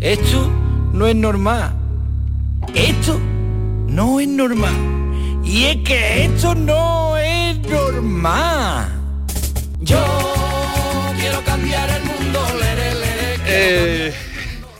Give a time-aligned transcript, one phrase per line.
[0.00, 0.50] esto
[0.92, 1.74] no es normal.
[2.74, 3.18] Esto
[3.88, 4.74] no es normal.
[5.44, 8.88] Y es que esto no es normal.
[9.80, 9.98] Yo
[11.18, 12.40] quiero cambiar el mundo,
[13.50, 14.12] Eh,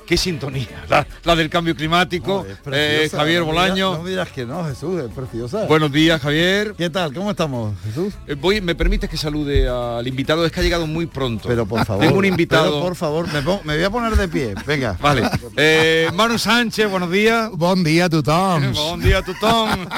[0.09, 2.47] qué sintonía, la, la del cambio climático.
[2.73, 3.93] Eh, Javier no Bolaño.
[3.99, 5.67] No me dirás que no, Jesús, es preciosa.
[5.67, 6.75] Buenos días, Javier.
[6.79, 7.13] ¿Qué tal?
[7.13, 8.15] ¿Cómo estamos, Jesús?
[8.27, 10.47] Eh, voy, ¿Me permites que salude al invitado?
[10.47, 11.47] Es que ha llegado muy pronto.
[11.47, 12.03] Pero por favor.
[12.07, 12.71] Tengo un invitado.
[12.71, 14.55] pero por favor, me, pongo- me voy a poner de pie.
[14.67, 14.97] Venga.
[15.03, 15.29] Vale.
[15.59, 17.51] Eh, Manu Sánchez, buenos días.
[17.53, 18.73] Buen día, Tutón.
[18.89, 19.89] Buen día, Tutón.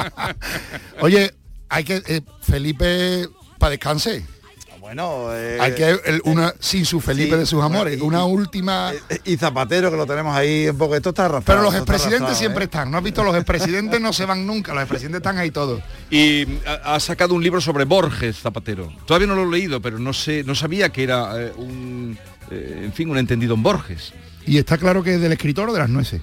[0.99, 1.33] Oye,
[1.69, 4.25] hay que eh, Felipe para descanse.
[4.93, 8.01] Bueno, eh, hay que el- una sin su Felipe sí, de sus bueno, amores, y-
[8.01, 8.91] una última.
[9.09, 10.97] eh, y Zapatero que lo tenemos ahí un poco.
[10.97, 11.61] Esto está arrastrado.
[11.61, 12.65] Pero los expresidentes siempre ¿eh?
[12.65, 12.91] están.
[12.91, 13.23] ¿No has visto?
[13.23, 14.73] Los expresidentes no se van nunca.
[14.73, 15.81] Los expresidentes están ahí todos.
[16.09, 18.91] Y ha, ha sacado un libro sobre Borges Zapatero.
[19.05, 22.17] Todavía no lo he leído, pero no sé, no sabía que era eh, un,
[22.49, 24.11] eh, en fin, un entendido en Borges.
[24.45, 26.21] Y está claro que es del escritor o de las nueces.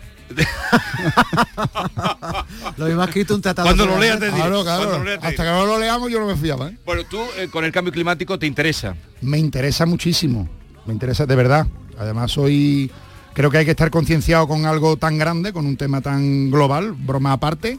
[2.76, 3.66] Lo mismo ha escrito un tratado.
[3.68, 4.28] Cuando lo leas te.
[4.30, 4.98] Claro, Cuando claro.
[4.98, 6.68] lo leas te Hasta que no lo leamos yo no me fiaba.
[6.68, 6.76] ¿eh?
[6.84, 8.94] Bueno, tú eh, con el cambio climático te interesa.
[9.20, 10.48] Me interesa muchísimo.
[10.86, 11.66] Me interesa de verdad.
[11.98, 12.90] Además soy.
[13.34, 16.92] Creo que hay que estar concienciado con algo tan grande, con un tema tan global,
[16.92, 17.78] broma aparte.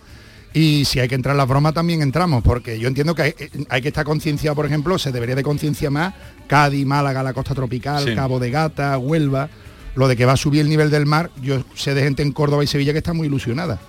[0.54, 3.34] Y si hay que entrar en las bromas también entramos, porque yo entiendo que hay,
[3.70, 6.14] hay que estar concienciado, por ejemplo, se debería de concienciar más
[6.48, 8.16] Cádiz, Málaga, la costa tropical, Sí.
[8.16, 9.48] Cabo de Gata, Huelva,
[9.96, 12.32] lo de que va a subir el nivel del mar, yo sé de gente en
[12.32, 13.80] Córdoba y Sevilla que está muy ilusionada.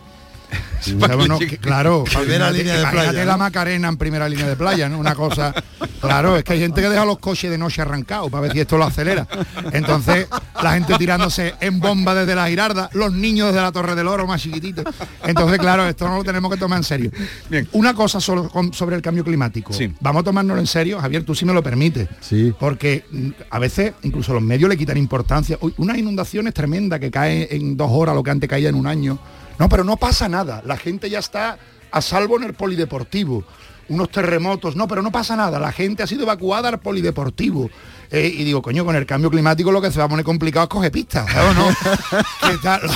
[0.81, 1.39] ¿Sabes, no?
[1.39, 3.37] Que, claro, Primera línea de playa, la.
[3.37, 4.99] Macarena en primera línea de playa, ¿no?
[4.99, 5.55] Una cosa.
[6.01, 8.61] Claro, es que hay gente que deja los coches de noche arrancados para ver si
[8.61, 9.29] esto lo acelera.
[9.71, 10.27] Entonces,
[10.63, 14.27] la gente tirándose en bomba desde la girarda, los niños desde la Torre del Oro
[14.27, 14.87] más chiquititos.
[15.25, 17.11] Entonces, claro, esto no lo tenemos que tomar en serio.
[17.51, 17.69] Bien.
[17.73, 19.75] Una cosa solo con- sobre el cambio climático.
[19.75, 19.93] Sí.
[20.01, 22.09] Vamos a tomárnoslo en serio, Javier, tú sí me lo permites.
[22.21, 22.55] Sí.
[22.59, 25.59] Porque mm, a veces incluso los medios le quitan importancia.
[25.61, 28.87] Uy, unas inundaciones tremendas que caen en dos horas lo que antes caía en un
[28.87, 29.19] año.
[29.61, 30.63] No, pero no pasa nada.
[30.65, 31.59] La gente ya está
[31.93, 33.45] a salvo en el polideportivo.
[33.91, 35.59] Unos terremotos, no, pero no pasa nada.
[35.59, 37.69] La gente ha sido evacuada al polideportivo.
[38.11, 40.65] Eh, y digo, coño, con el cambio climático lo que se va a poner complicado
[40.65, 41.69] es coger pistas, ¿sabes o no?
[42.51, 42.81] ¿Qué tal?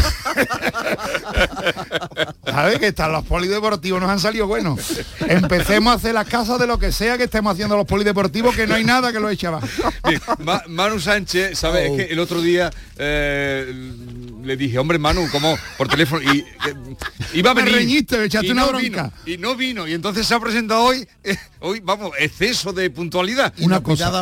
[2.45, 2.79] ¿Sabes?
[2.79, 4.81] Que están los polideportivos, nos han salido buenos.
[5.29, 8.67] Empecemos a hacer las casas de lo que sea que estemos haciendo los polideportivos, que
[8.67, 9.67] no hay nada que lo eche abajo.
[10.09, 11.91] Bien, Ma- Manu Sánchez, ¿sabes?
[11.91, 11.95] Oh.
[11.97, 13.93] Es que el otro día eh,
[14.45, 16.47] le dije, hombre Manu, como por teléfono, y eh,
[17.35, 17.77] iba a Me venir.
[17.79, 19.13] reñiste, me echaste y una no bronca.
[19.25, 22.91] vino, y no vino, y entonces se ha presentado hoy, eh, hoy, vamos, exceso de
[22.91, 23.53] puntualidad.
[23.61, 24.13] una cosa,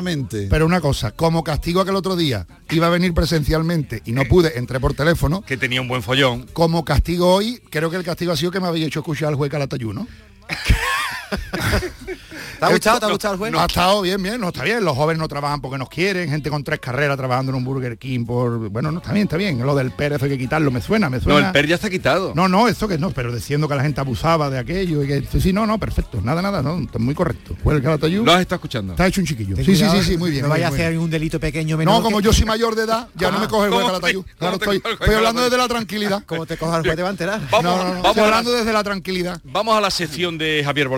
[0.49, 4.59] pero una cosa, como castigo aquel otro día iba a venir presencialmente y no pude,
[4.59, 6.47] entré por teléfono, Que tenía un buen follón.
[6.53, 9.35] como castigo hoy, creo que el castigo ha sido que me había hecho escuchar al
[9.35, 10.07] juez Calatayú, ¿no?
[12.59, 13.01] ¿Te ha gustado?
[13.01, 13.57] ¿Te ha gustado el juego?
[13.57, 14.85] No, ha estado bien, bien, no está bien.
[14.85, 17.99] Los jóvenes no trabajan porque nos quieren, gente con tres carreras trabajando en un Burger
[17.99, 18.69] King por.
[18.71, 19.59] Bueno, no está bien, está bien.
[19.65, 21.47] Lo del Pérez hay que quitarlo, me suena, me No, suena.
[21.49, 22.33] el PER ya está quitado.
[22.35, 25.25] No, no, eso que no, pero diciendo que la gente abusaba de aquello y que.
[25.31, 26.21] Sí, sí, no, no, perfecto.
[26.23, 27.57] Nada, nada, no, está muy correcto.
[27.63, 28.25] Juez Calatayú.
[28.25, 28.93] Lo has estado escuchando.
[28.93, 29.57] Está hecho un chiquillo.
[29.57, 30.43] Sí, sí, cuidado, sí, sí, muy bien.
[30.45, 31.95] No vaya a hacer un delito pequeño menor.
[31.97, 33.95] No, como que- yo soy mayor de edad, ya no me coge el juez ¿cómo
[33.95, 34.23] te- Calatayú.
[34.23, 36.23] cómo Claro, estoy, el estoy hablando desde la tranquilidad.
[36.27, 37.41] Como te coja el juez te va a enterar.
[37.51, 39.41] Vamos, No, no, no, vamos estoy a la- hablando desde la tranquilidad.
[39.45, 40.89] Vamos a la sección de Javier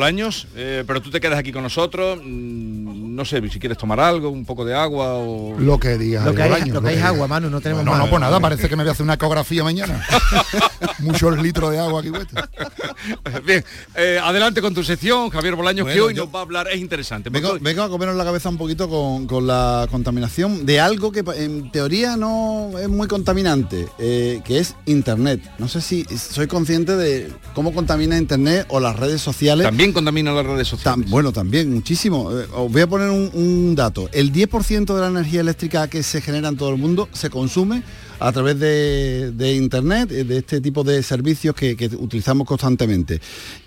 [0.57, 2.19] Eh, pero tú te quedas aquí con nosotros.
[2.23, 5.55] mm, no sé, si quieres tomar algo, un poco de agua o...
[5.59, 6.25] Lo que diga.
[6.25, 7.09] Lo que hay, Bolaños, lo que hay es diga.
[7.11, 8.01] agua, Manu, no tenemos No, más.
[8.01, 10.05] no, pues nada, parece que me voy a hacer una ecografía mañana.
[10.99, 12.11] Muchos litros de agua aquí.
[13.47, 16.69] Bien, eh, adelante con tu sección, Javier Bolaños, que hoy yo- nos va a hablar,
[16.73, 17.31] es interesante.
[17.31, 21.13] Vengo, hoy- vengo a comernos la cabeza un poquito con, con la contaminación de algo
[21.13, 25.41] que en teoría no es muy contaminante, eh, que es Internet.
[25.59, 29.65] No sé si soy consciente de cómo contamina Internet o las redes sociales.
[29.67, 31.07] También contamina las redes sociales.
[31.07, 32.31] Tam- bueno, también, muchísimo.
[32.33, 34.09] Eh, os voy a poner un, un dato.
[34.13, 37.83] El 10% de la energía eléctrica que se genera en todo el mundo se consume
[38.21, 43.21] a través de, de Internet, eh, de este tipo de servicios que, que utilizamos constantemente.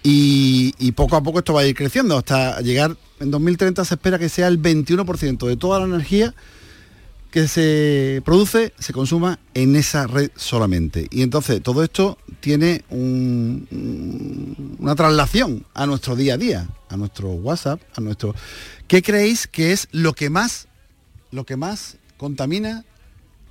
[0.04, 3.96] Y, y poco a poco esto va a ir creciendo hasta llegar, en 2030 se
[3.96, 6.34] espera que sea el 21% de toda la energía
[7.32, 11.08] que se produce se consuma en esa red solamente.
[11.12, 16.98] Y entonces todo esto tiene un- un- una traslación a nuestro día a día, a
[16.98, 18.34] nuestro WhatsApp, a nuestro.
[18.88, 20.68] ¿Qué creéis que es lo que más,
[21.32, 22.86] lo que más contamina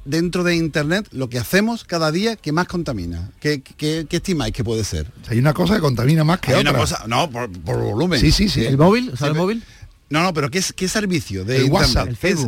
[0.05, 3.31] dentro de Internet, lo que hacemos cada día que más contamina?
[3.41, 5.13] ¿Qué, qué- qué estimáis que puede ser?
[5.29, 6.71] Hay una cosa que contamina más que Hay otra.
[6.71, 8.21] una cosa, no, por, por volumen.
[8.21, 8.65] Sí, sí, sí.
[8.65, 9.13] ¿El móvil?
[9.17, 9.63] ¿Sabe el Sí, móvil?
[10.09, 11.89] No, no, pero ¿qué, es, qué servicio de El Internet?
[11.89, 12.47] WhatsApp, el ¿Qué es?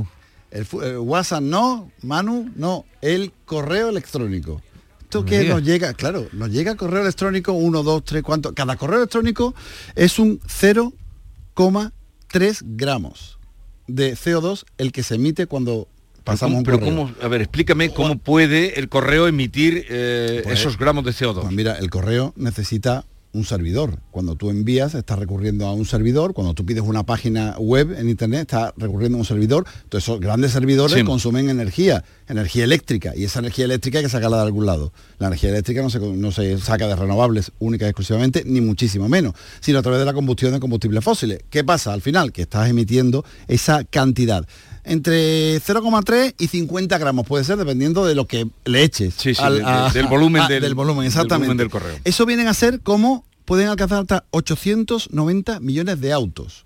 [0.50, 4.62] El, eh, WhatsApp no, Manu, no, el correo electrónico.
[5.02, 8.54] Esto que nos llega, claro, nos llega correo electrónico 1, 2, 3, ¿cuánto?
[8.54, 9.54] Cada correo electrónico
[9.94, 13.38] es un 0,3 gramos
[13.86, 15.88] de CO2 el que se emite cuando
[16.24, 16.94] pasamos un pero correo.
[16.94, 21.40] cómo, a ver, explícame cómo puede el correo emitir eh, Pues- esos gramos de CO2.
[21.42, 23.98] Pues mira, el correo necesita un servidor.
[24.10, 26.32] Cuando tú envías, estás recurriendo a un servidor.
[26.34, 29.66] Cuando tú pides una página web en internet, estás recurriendo a un servidor.
[29.84, 31.04] Entonces, esos grandes servidores Sí.
[31.04, 33.14] consumen energía, energía eléctrica.
[33.14, 34.92] Y esa energía eléctrica hay que sacarla de algún lado.
[35.18, 39.08] La energía eléctrica no se, no se saca de renovables única y exclusivamente, ni muchísimo
[39.08, 41.40] menos, sino a través de la combustión de combustibles fósiles.
[41.50, 41.92] ¿Qué pasa?
[41.92, 44.46] Al final, que estás emitiendo esa cantidad.
[44.88, 49.14] Entre 0,3 y 50 gramos puede ser, dependiendo de lo que le eches.
[49.14, 51.48] Sí, sí, de- de- del volumen del- del volumen, del exactamente.
[51.48, 51.96] volumen del correo.
[52.04, 56.64] Eso vienen a ser como pueden alcanzar hasta 890 millones de autos.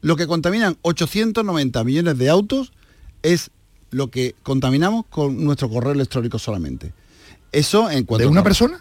[0.00, 2.72] Lo que contaminan 890 millones de autos
[3.22, 3.50] es
[3.90, 6.92] lo que contaminamos con nuestro correo electrónico solamente.
[7.52, 8.80] Eso en cuanto ¿De una a- persona?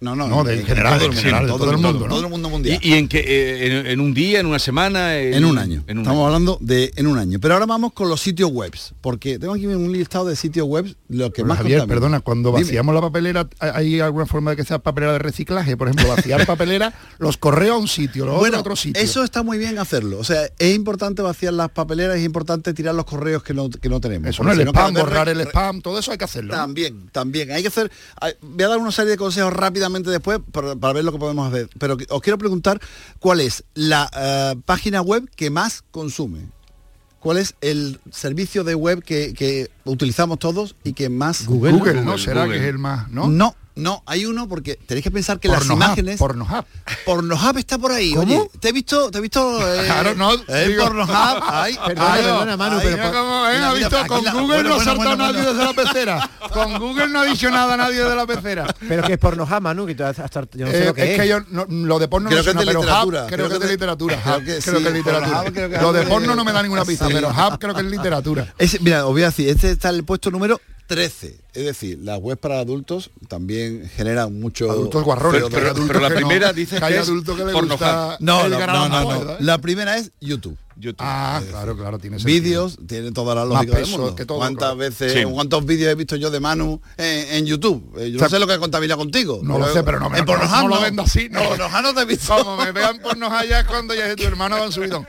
[0.00, 1.76] No, no, No, de- en general, todo el en mundo, general, de todo todo el
[1.78, 2.78] mundo, todo el mundo mundial.
[2.82, 5.16] ¿Y, y en, qué, eh, en, en un día, en una semana?
[5.18, 5.82] En un año.
[5.86, 6.26] en un Estamos año.
[6.26, 7.38] hablando de en un año.
[7.40, 10.94] Pero ahora vamos con los sitios webs, porque tengo aquí un listado de sitios webs
[11.08, 11.94] lo que Pero, más Javier, contamina.
[12.00, 12.62] perdona, cuando Dime.
[12.62, 15.76] vaciamos la papelera, ¿hay alguna forma de que sea papelera de reciclaje?
[15.76, 19.02] Por ejemplo, vaciar papelera, los correos a un sitio, los otros a otro sitio.
[19.02, 20.18] Eso está muy bien hacerlo.
[20.18, 23.88] O sea, es importante vaciar las papeleras, es importante tirar los correos que no, que
[23.88, 24.30] no tenemos.
[24.30, 26.54] Eso no, el spam, borrar el spam, todo eso hay que hacerlo.
[26.54, 27.50] También, también.
[27.50, 27.90] Hay que hacer.
[28.20, 31.18] hay- Voy a dar una serie de consejos rápidamente después para, para ver lo que
[31.18, 31.68] podemos hacer.
[31.78, 32.80] Pero os quiero preguntar
[33.18, 36.48] cuál es la eh, página web que más consume.
[37.20, 41.94] ¿Cuál es el servicio de web que, que utilizamos todos y que más Google, Google,
[41.94, 42.12] ¿no?
[42.12, 42.58] Google, Será Google.
[42.58, 43.28] que es el más, ¿no?
[43.28, 46.18] No, no, hay uno porque tenéis que pensar que las Pornhub, imágenes.
[46.18, 46.64] Pornhub.
[47.06, 48.12] Pornhub está por ahí.
[48.14, 48.40] ¿Cómo?
[48.40, 49.58] Oye, te he visto, te he visto.
[49.74, 51.08] eh, Claro, no, eh, digo- Pornhub.
[51.50, 54.06] Ay, Perdona, ay, perdona, Manu, ay, pero Mira por- cómo, eh, Mira, ha mira, visto,
[54.06, 55.52] con la- Google bueno, no bueno, salta bueno, nadie bueno.
[55.54, 56.30] desde la pecera.
[56.52, 58.74] Con Google no ha dicho nada nadie de la pecera.
[58.88, 61.02] Pero que es porno Manu, que tú has- has- yo no sé Eh, lo que
[61.04, 61.20] es es.
[61.20, 63.22] que yo no- lo de porno Creo no que sé, es de pero literatura.
[63.24, 64.20] Hub creo, que es de literatura.
[64.22, 64.56] creo que
[64.88, 65.82] es literatura.
[65.82, 68.54] Lo de porno no me da ninguna pista, pero Hub creo que es literatura.
[68.80, 71.38] Mira, os voy a decir, este está en el puesto número 13.
[71.52, 74.70] Es decir, las webs para adultos también generan mucho...
[74.70, 75.42] Adultos guarrones.
[75.42, 75.48] CO2.
[75.50, 78.48] que hay pero- la no, primera dices que hay que es que le gusta No,
[78.48, 79.32] no, no, no.
[79.32, 79.36] ¿eh?
[79.40, 80.56] La primera es YouTube.
[80.78, 81.04] YouTube.
[81.06, 82.18] Ah, claro, claro, tiene.
[82.18, 84.14] Vídeos, tiene toda la lógica del mundo.
[84.14, 84.76] que todo, ¿Cuántas claro.
[84.76, 85.24] veces, Sí.
[85.24, 87.94] cuántos vídeos he visto yo de Manu en, en YouTube?
[87.98, 89.40] Eh, Yo O sea, no sé lo que contamina contigo.
[89.42, 91.40] no lo sé, pero no me- en no- no lo vendo así, no.
[91.40, 92.36] En no te he visto.
[92.38, 95.06] Como me vean pornos allá cuando ya es tu hermano va en subidón.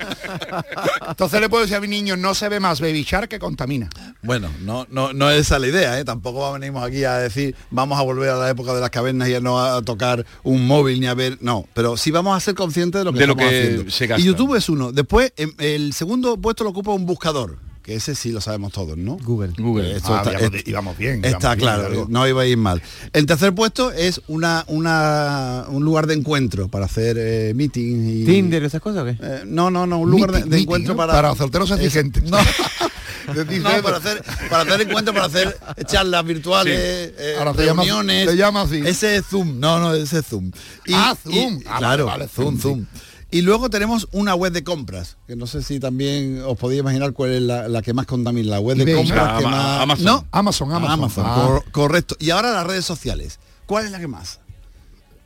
[1.07, 3.89] Entonces le puedo decir a mi niño, no se ve más Baby Shark que contamina.
[4.21, 6.05] Bueno, no, no, no es esa la idea, ¿eh?
[6.05, 9.35] Tampoco venimos aquí a decir vamos a volver a la época de las cavernas y
[9.35, 11.37] a no a tocar un móvil ni a ver.
[11.41, 13.91] No, pero sí vamos a ser conscientes de lo que De lo estamos que haciendo.
[13.91, 14.21] se gasta.
[14.21, 14.91] Y YouTube es uno.
[14.91, 18.97] Después, em, el segundo puesto lo ocupa un buscador, que ese sí lo sabemos todos,
[18.97, 19.17] ¿no?
[19.23, 19.53] Google.
[19.57, 19.95] Google.
[19.95, 21.25] Esto Ah, está- íbamos, est- íbamos bien.
[21.25, 22.81] Está íbamos claro, no iba a ir mal.
[23.13, 28.25] El tercer puesto es una, una, un lugar de encuentro para hacer eh, meetings y...
[28.25, 29.17] Tinder, esas cosas o qué?
[29.21, 30.97] Eh, no, no, no, un lugar de, Meeting, de meeting, encuentro ¿no?
[30.97, 31.13] para...
[31.13, 32.23] Para solteros Es- exigentes.
[32.29, 32.37] No,
[33.83, 36.77] para hacer, para hacer encuentros, para hacer charlas virtuales,
[37.17, 38.27] eh, Ahora te reuniones.
[38.27, 38.81] te llamas así.
[38.85, 40.51] Ese es Zoom, no, no, ese es Zoom.
[40.93, 41.59] Ah, Zoom.
[41.67, 42.85] Ah, claro, vale, vale, Zoom, Zoom, Zoom.
[43.31, 47.13] Y luego tenemos una web de compras, que no sé si también os podéis imaginar
[47.13, 49.81] cuál es la, la que más contamina, la web de compras Ah, que Ama- más...
[49.81, 50.05] Amazon.
[50.05, 50.91] No, Amazon, Amazon.
[50.91, 51.43] Amazon, Ah.
[51.45, 52.15] cor- correcto.
[52.19, 53.39] Y ahora las redes sociales.
[53.67, 54.39] ¿Cuál es la que más?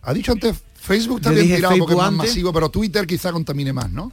[0.01, 2.27] Ha dicho antes Facebook también tirado porque es más antes.
[2.29, 4.11] masivo, pero Twitter quizá contamine más, ¿no?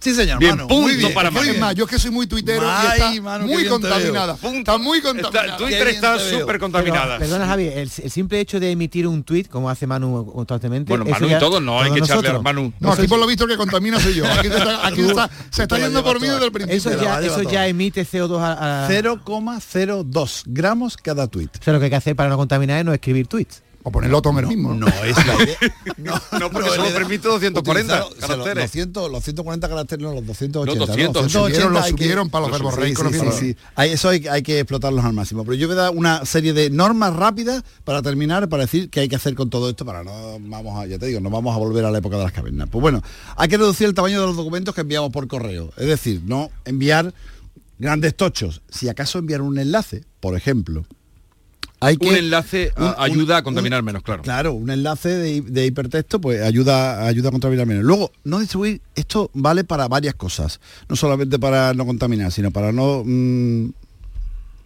[0.00, 0.38] Sí, señor.
[0.38, 1.46] Bien, Manu, punto muy bien, para muy Manu.
[1.46, 1.60] Es bien.
[1.60, 4.36] más, yo es que soy muy tuitero Ay, y está Manu, muy contaminada.
[4.42, 5.44] Está muy contaminada.
[5.44, 7.18] Está- Twitter está súper Pero, contaminada.
[7.18, 10.88] perdona Javi, el, el simple hecho de emitir un tweet, como hace Manu constantemente.
[10.90, 12.42] Bueno, Manu y todo, no hay que echarle a nosotros.
[12.42, 12.72] Manu.
[12.80, 14.24] No, aquí por lo visto que contamina soy yo.
[14.26, 16.76] Aquí se está, aquí se está, se yendo por mí desde el principio.
[16.92, 21.48] Eso ya, eso ya emite CO2 a, a- 0,02 gramos cada tweet.
[21.60, 23.62] O sea, lo que hay que hacer para no contaminar es no escribir tweets.
[23.82, 24.74] O ponerlo todo en el mismo.
[24.74, 25.56] No es la idea.
[25.96, 28.64] No, No, porque solo permite 240 Utilizar, o sea, los caracteres.
[28.72, 30.74] 200, los 140 caracteres, no, los 280.
[30.78, 31.22] No, 200.
[31.22, 31.28] ¿no?
[31.46, 33.34] Subieron, lo hay que- subieron para los lo verbos rey sí, con los sí, verbos
[33.38, 33.56] sí, sí.
[33.76, 35.44] Hay- Eso hay, hay que explotarlos al máximo.
[35.44, 39.00] Pero yo voy a dar una serie de normas rápidas para terminar, para decir qué
[39.00, 41.54] hay que hacer con todo esto, para no vamos a, ya te digo, no vamos
[41.54, 42.68] a volver a la época de las cavernas.
[42.70, 43.02] Pues bueno,
[43.36, 45.72] hay que reducir el tamaño de los documentos que enviamos por correo.
[45.78, 47.14] Es decir, no enviar
[47.78, 48.60] grandes tochos.
[48.68, 50.84] Si acaso enviar un enlace, por ejemplo.
[51.82, 54.22] Hay que, Un enlace a- un- ayuda a un- contaminar menos, claro.
[54.22, 57.84] Claro, un enlace de, hi- de hipertexto pues ayuda, ayuda a contaminar menos.
[57.84, 60.60] Luego, no distribuir, esto vale para varias cosas.
[60.88, 63.70] No solamente para no contaminar, sino para no mm,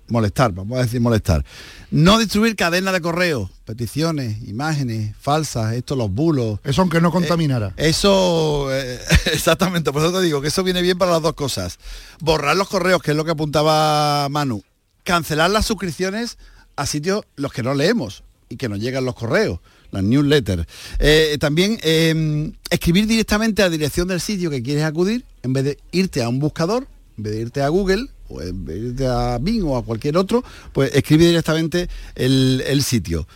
[0.08, 1.44] molestar, vamos a decir molestar.
[1.90, 6.58] No distribuir cadenas de correo, peticiones, imágenes falsas, esto, los bulos.
[6.64, 7.72] Eso aunque no contaminara.
[7.76, 8.98] Eso, eh,
[9.32, 11.78] exactamente, por eso te digo que eso viene bien para las dos cosas.
[12.20, 14.62] Borrar los correos, que es lo que apuntaba Manu.
[15.04, 16.38] Cancelar las suscripciones
[16.76, 20.66] a sitios los que no leemos y que nos llegan los correos, las newsletters.
[20.98, 25.64] Eh, también eh, escribir directamente a la dirección del sitio que quieres acudir, en vez
[25.64, 28.88] de irte a un buscador, en vez de irte a Google, o en vez de
[28.88, 33.26] irte a Bing o a cualquier otro, pues escribe directamente el, sitio.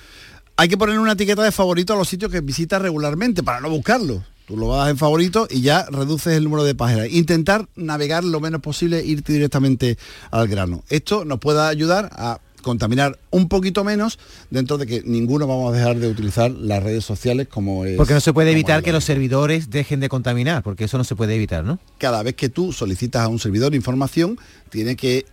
[0.56, 3.70] Hay que poner una etiqueta de favorito a los sitios que visitas regularmente para no
[3.70, 4.22] buscarlos.
[4.46, 7.10] Tú lo vas en favorito y ya reduces el número de páginas.
[7.10, 9.98] Intentar navegar lo menos posible, irte directamente
[10.30, 10.82] al grano.
[10.88, 14.18] Esto nos puede ayudar a contaminar un poquito menos
[14.50, 18.14] dentro de que ninguno vamos a dejar de utilizar las redes sociales como es Porque
[18.14, 21.34] no se puede evitar que los servidores dejen de contaminar, porque eso no se puede
[21.34, 21.78] evitar, ¿no?
[21.98, 24.38] cada vez que tú solicitas a un servidor información,
[24.70, 25.26] tiene que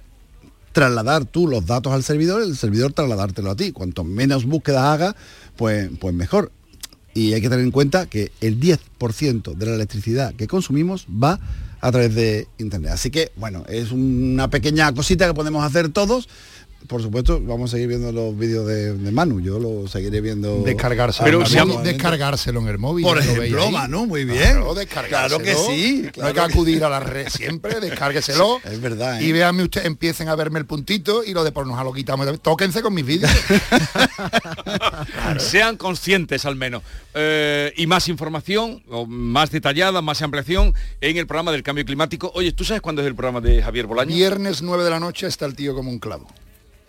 [0.74, 3.72] trasladar tú los datos al servidor, el servidor trasladártelo a ti.
[3.72, 5.15] Cuanto menos búsquedas haga,
[5.55, 6.51] pues, pues mejor.
[7.13, 11.39] Y hay que tener en cuenta que el 10% de la electricidad que consumimos va
[11.79, 12.91] a través de Internet.
[12.91, 16.27] Así que, bueno, es una pequeña cosita que podemos hacer todos.
[16.88, 19.39] Por supuesto, vamos a seguir viendo los vídeos de, de Manu.
[19.39, 20.62] Yo lo seguiré viendo.
[20.63, 23.04] Descargárselo, Pero si móvil, descargárselo en el móvil.
[23.06, 23.72] Por ejemplo.
[23.72, 24.38] Manu, muy bien.
[24.39, 25.39] Claro, descargárselo.
[25.42, 28.60] Claro que sí, no hay que que- acudir a la red siempre, descárgueselo.
[28.65, 29.25] Es verdad, ¿eh?
[29.25, 32.25] Y véanme usted, empiecen a verme el puntito y lo de por nos lo quitamos.
[32.42, 33.32] Tóquense con mis vídeos.
[35.39, 36.84] Sean conscientes al menos.
[37.13, 42.32] Eh, y más información, o más detallada, más ampliación en el programa del cambio climático.
[42.36, 44.15] Oye, ¿tú sabes cuándo es el programa de Javier Bolaño?
[44.15, 46.27] Viernes 9 de la noche está el tío como un clavo.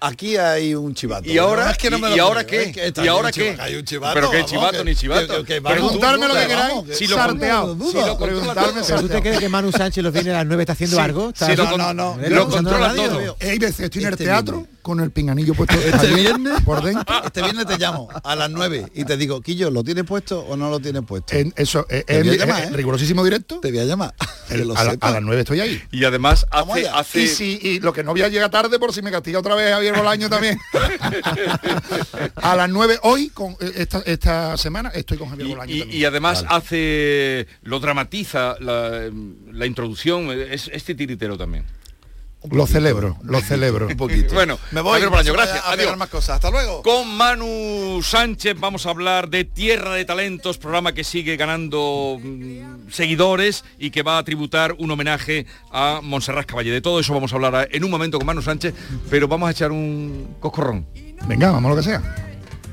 [0.00, 1.28] aquí hay un chivato.
[1.28, 2.62] ¿Y ahora, No, es que no me y ahora qué?
[2.64, 3.42] es que está ¿Y ahora qué?
[3.42, 4.14] chivato, Hay un chivato.
[4.14, 5.44] Pero qué chivato ni chivato.
[5.44, 7.74] que- que- Preguntarme lo que queráis, que- si lo sarteado.
[7.74, 7.90] duda.
[7.90, 8.84] si lo Preguntarme todo.
[8.86, 11.28] ¿Pero usted cree que Manu Sánchez los viene a las 9 está haciendo Sí, algo?
[11.30, 12.30] ¿Está sí, lo haciendo- con- no, no, ¿Eh?
[12.30, 13.36] lo ¿Escuchando controla todo.
[13.40, 17.04] Hay veces estoy en el Este teatro con el pinganillo puesto Este viernes, por dentro.
[17.24, 20.56] este viernes te llamo a las 9 y te digo, Quillo, ¿lo tienes puesto o
[20.56, 21.36] no lo tienes puesto?
[21.36, 22.70] En- eso, eh, Te llamar, eh, ¿eh?
[22.72, 23.60] rigurosísimo directo.
[23.60, 24.14] Te voy a llamar.
[24.50, 25.10] A, la- sepas.
[25.10, 25.80] a las 9 estoy ahí.
[25.92, 26.98] Y además hace, allá.
[26.98, 29.38] hace Y, si, y lo que no voy a llegar tarde por si me castiga
[29.38, 30.58] otra vez Javier Bolaño también.
[32.36, 35.78] a las 9 hoy, con eh, esta, esta semana, estoy con Javier y, Bolaño y-
[35.80, 36.00] también.
[36.00, 39.10] y además hace lo dramatiza la,
[39.52, 41.64] la introducción es, es titiritero también
[42.50, 43.86] Lo celebro, lo celebro.
[43.86, 44.34] Un poquito.
[44.34, 44.92] Bueno, me voy.
[44.92, 45.64] Javier Bolaño, paso gracias.
[45.64, 45.96] A, Adiós.
[45.96, 46.36] más cosas.
[46.36, 46.82] Hasta luego.
[46.82, 52.90] Con Manu Sánchez vamos a hablar de Tierra de Talentos, programa que sigue ganando mm,
[52.90, 56.70] seguidores y que va a tributar un homenaje a Montserrat Caballé.
[56.72, 58.74] De todo eso vamos a hablar en un momento con Manu Sánchez,
[59.10, 60.86] pero vamos a echar un coscorrón.
[61.26, 62.29] Venga, vamos a lo que sea.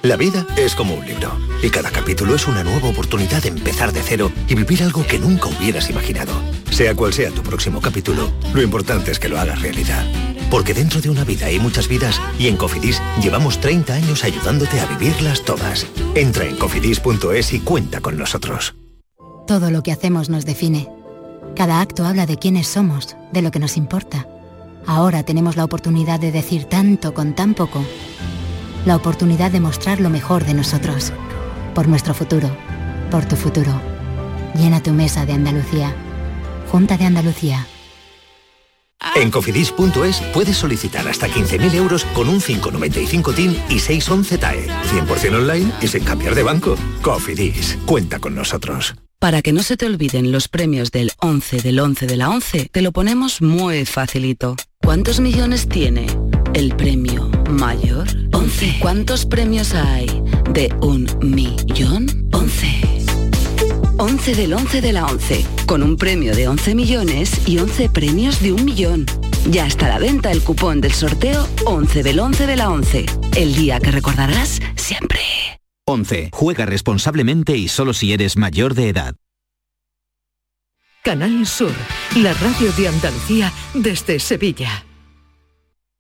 [0.04, 1.32] La vida es como un libro
[1.62, 5.20] y cada capítulo es una nueva oportunidad de empezar de cero y vivir algo que
[5.20, 6.34] nunca hubieras imaginado.
[6.72, 10.04] Sea cual sea tu próximo capítulo, lo importante es que lo hagas realidad.
[10.50, 14.80] Porque dentro de una vida hay muchas vidas y en Cofidis llevamos 30 años ayudándote
[14.80, 15.86] a vivirlas todas.
[16.16, 18.74] Entra en cofidis.es y cuenta con nosotros.
[19.46, 20.90] Todo lo que hacemos nos define.
[21.56, 24.28] Cada acto habla de quiénes somos, de lo que nos importa.
[24.88, 27.86] Ahora tenemos la oportunidad de decir tanto con tan poco
[28.86, 31.14] la oportunidad de mostrar lo mejor de nosotros.
[31.76, 32.50] Por nuestro futuro,
[33.10, 33.82] por tu futuro.
[34.56, 35.96] Llena tu mesa de Andalucía.
[36.72, 37.68] Junta de Andalucía.
[39.16, 44.68] En cofidis.es puedes solicitar hasta 15.000 euros con un 595 TIN y 611 TAE.
[44.68, 46.76] 100% online y sin cambiar de banco.
[47.02, 48.96] Cofidis, cuenta con nosotros.
[49.20, 52.70] Para que no se te olviden los premios del 11 del 11 de la 11,
[52.72, 54.56] te lo ponemos muy facilito.
[54.82, 56.08] ¿Cuántos millones tiene
[56.54, 58.08] el premio mayor?
[58.34, 58.78] 11.
[58.80, 60.08] ¿Cuántos premios hay
[60.52, 62.30] de un millón?
[62.34, 62.82] 11.
[63.98, 68.42] 11 del 11 de la 11, con un premio de 11 millones y 11 premios
[68.42, 69.06] de un millón.
[69.50, 73.06] Ya está a la venta el cupón del sorteo 11 del 11 de la 11,
[73.38, 75.20] el día que recordarás siempre.
[75.86, 76.30] 11.
[76.32, 79.16] Juega responsablemente y solo si eres mayor de edad.
[81.04, 81.74] Canal Sur,
[82.18, 84.86] la radio de Andalucía desde Sevilla.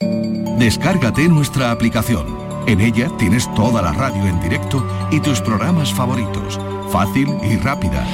[0.00, 2.26] Descárgate nuestra aplicación.
[2.66, 6.58] En ella tienes toda la radio en directo y tus programas favoritos.
[6.90, 8.06] Fácil y rápida.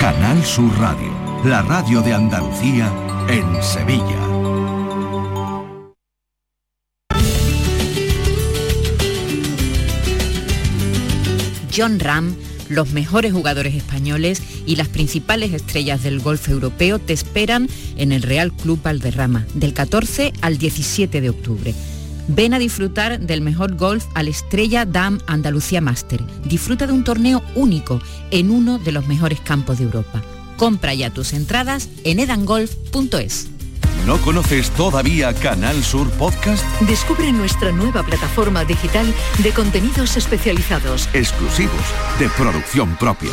[0.00, 1.10] Canal Sur Radio,
[1.44, 2.92] la radio de Andalucía
[3.28, 4.18] en Sevilla.
[11.74, 12.36] John Ram,
[12.72, 18.22] los mejores jugadores españoles y las principales estrellas del golf europeo te esperan en el
[18.22, 21.74] Real Club Valderrama, del 14 al 17 de octubre.
[22.28, 26.22] Ven a disfrutar del mejor golf al Estrella Dam Andalucía Master.
[26.44, 30.22] Disfruta de un torneo único en uno de los mejores campos de Europa.
[30.56, 33.48] Compra ya tus entradas en edangolf.es.
[34.06, 36.64] ¿No conoces todavía Canal Sur Podcast?
[36.82, 39.06] Descubre nuestra nueva plataforma digital
[39.38, 41.84] de contenidos especializados, Exclusivos,
[42.18, 43.30] de producción propia.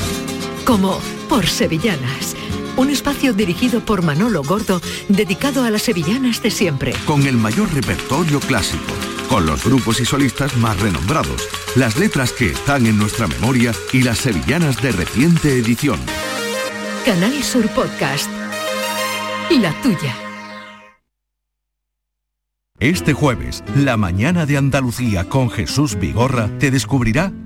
[0.66, 2.36] como Por Sevillanas,
[2.78, 6.94] un espacio dirigido por Manolo Gordo dedicado a las sevillanas de siempre.
[7.06, 8.94] Con el mayor repertorio clásico,
[9.28, 14.04] con los grupos y solistas más renombrados, las letras que están en nuestra memoria y
[14.04, 16.00] las sevillanas de reciente edición.
[17.06, 18.30] Canal Sur Podcast.
[19.50, 20.29] La tuya.
[22.82, 27.34] Este jueves, la mañana de Andalucía con Jesús Vigorra te descubrirá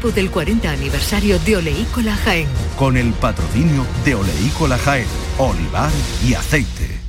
[0.00, 2.48] motivo del 40 aniversario de Oleícola Jaén.
[2.76, 5.06] Con el patrocinio de Oleícola Jaén,
[5.38, 5.90] Olivar
[6.26, 7.00] y Aceite.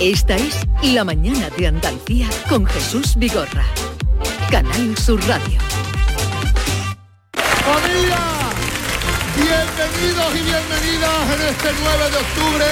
[0.00, 3.64] Esta es La Mañana de Andalucía con Jesús Vigorra.
[4.50, 5.58] Canal Sur Radio.
[7.32, 8.18] ¡Familia!
[9.36, 12.66] Bienvenidos y bienvenidas en este 9 de octubre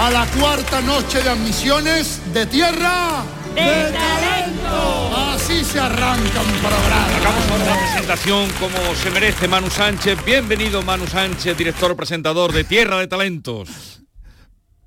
[0.00, 3.22] a la cuarta noche de admisiones de Tierra
[3.54, 5.16] de Talento.
[5.16, 7.08] Así se arranca un programa.
[7.12, 10.18] Sacamos ahora la presentación como se merece Manu Sánchez.
[10.24, 14.00] Bienvenido Manu Sánchez, director presentador de Tierra de Talentos.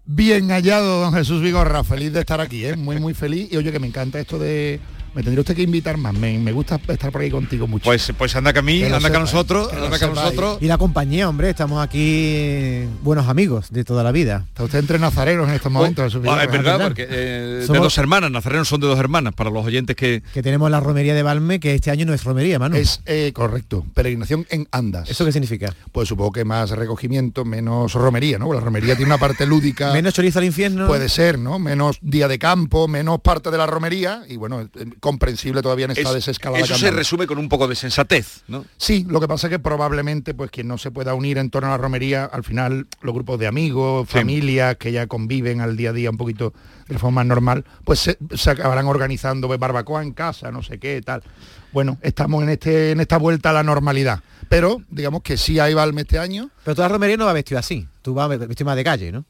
[0.06, 1.84] Bien hallado, don Jesús Vigorra.
[1.84, 2.76] Feliz de estar aquí, ¿eh?
[2.76, 3.52] muy, muy feliz.
[3.52, 4.80] Y oye, que me encanta esto de
[5.18, 6.14] me tendría usted que invitar más.
[6.14, 7.86] Me, me gusta estar por aquí contigo mucho.
[7.86, 10.60] Pues, pues anda que a mí, anda que a nosotros, anda que a nosotros.
[10.62, 14.46] Y la compañía, hombre, estamos aquí buenos amigos de toda la vida.
[14.50, 16.14] Está usted entre nazarenos en estos momentos.
[16.14, 19.66] Oh, es verdad, porque eh, de dos hermanas, nazarenos son de dos hermanas, para los
[19.66, 20.22] oyentes que...
[20.36, 22.76] Que tenemos la romería de Balme, que este año no es romería, mano.
[22.76, 25.10] Es eh, correcto, peregrinación en andas.
[25.10, 25.74] ¿Eso qué significa?
[25.92, 28.54] Pues supongo que más recogimiento, menos romería, ¿no?
[28.54, 29.94] La romería tiene una parte lúdica.
[29.94, 30.86] menos chorizo al infierno.
[30.86, 31.58] Puede ser, ¿no?
[31.58, 34.70] Menos día de campo, menos parte de la romería, y bueno, eh,
[35.08, 38.66] comprensible todavía eso se resume con un poco de sensatez, ¿no?
[38.76, 41.70] Sí, lo que pasa es que probablemente pues quien no se pueda unir en torno
[41.70, 45.92] a la romería, al final los grupos de amigos, familias que ya conviven al día
[45.92, 46.54] a día un poquito
[46.90, 51.24] de forma normal, pues se, acabarán organizando pues, barbacoa en casa, no sé qué, tal.
[51.72, 54.22] Bueno, estamos en, este, en esta vuelta a la normalidad.
[54.50, 56.50] Pero digamos que sí hay Balme este año.
[56.64, 57.88] Pero toda romería no va vestido así.
[58.02, 59.26] Tú vas vestido más de calle, ¿no?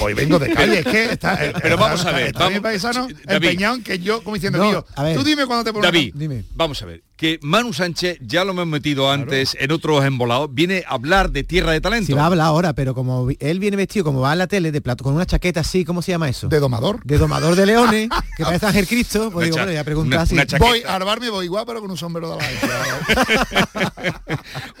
[0.00, 3.08] Hoy vengo de calle, es que está, eh, Pero vamos a ver, está, vamos, paisano
[3.26, 5.86] empeñado que yo, como diciendo, tío, tú dime cuando te pones.
[5.90, 6.44] David, dime.
[6.54, 10.84] vamos a ver, que Manu Sánchez, ya lo hemos metido antes en otros embolados, viene
[10.88, 12.06] a hablar de Tierra de Talento.
[12.06, 14.72] Sí, va a hablar ahora, pero como él viene vestido como va a la tele
[14.72, 16.48] de plato, con una chaqueta así, ¿cómo se llama eso?
[16.48, 17.04] De domador.
[17.04, 20.36] De domador de leones, que parece Ángel Cristo, pues digo, bueno, ya preguntar si...
[20.58, 24.24] Voy a armarme, voy igual, pero con un sombrero de la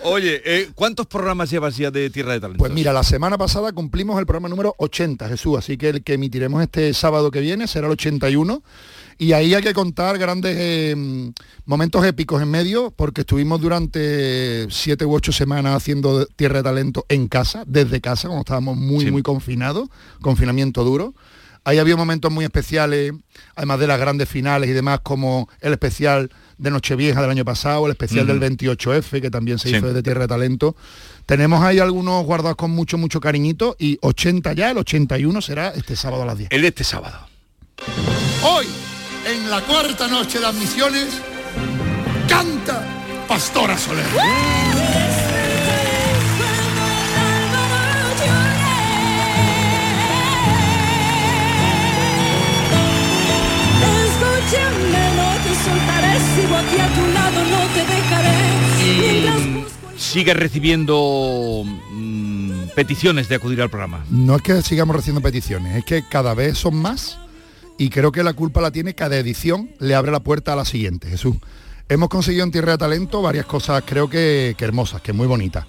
[0.04, 2.58] Oye, eh, ¿cuántos programas llevas ya de Tierra de Talento?
[2.58, 6.14] Pues mira, la semana pasada cumplimos el programa número 80, Jesús, así que el que
[6.14, 8.62] emitiremos este sábado que viene será el 81
[9.20, 10.96] y ahí hay que contar grandes eh,
[11.66, 17.04] momentos épicos en medio, porque estuvimos durante siete u ocho semanas haciendo Tierra de Talento
[17.10, 19.90] en casa, desde casa, como estábamos muy, muy confinados,
[20.22, 21.14] confinamiento duro.
[21.64, 23.12] Ahí había momentos muy especiales,
[23.54, 26.30] además de las grandes finales y demás, como el especial
[26.60, 30.22] de Nochevieja del año pasado, el especial del 28F, que también se hizo desde Tierra
[30.22, 30.76] de Talento.
[31.26, 35.96] Tenemos ahí algunos guardados con mucho, mucho cariñito y 80 ya, el 81 será este
[35.96, 36.50] sábado a las 10.
[36.52, 37.18] El de este sábado.
[38.42, 38.66] Hoy
[39.26, 41.08] en la cuarta noche de admisiones,
[42.28, 42.84] canta
[43.28, 44.06] Pastora Soler.
[60.10, 64.04] Sigue recibiendo mm, peticiones de acudir al programa.
[64.10, 67.18] No es que sigamos recibiendo peticiones, es que cada vez son más
[67.78, 70.64] y creo que la culpa la tiene cada edición, le abre la puerta a la
[70.64, 71.36] siguiente, Jesús.
[71.88, 75.66] Hemos conseguido en Tierra de Talento varias cosas, creo que, hermosas, que muy bonitas.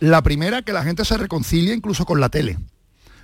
[0.00, 2.58] La primera, que la gente se reconcilie incluso con la tele.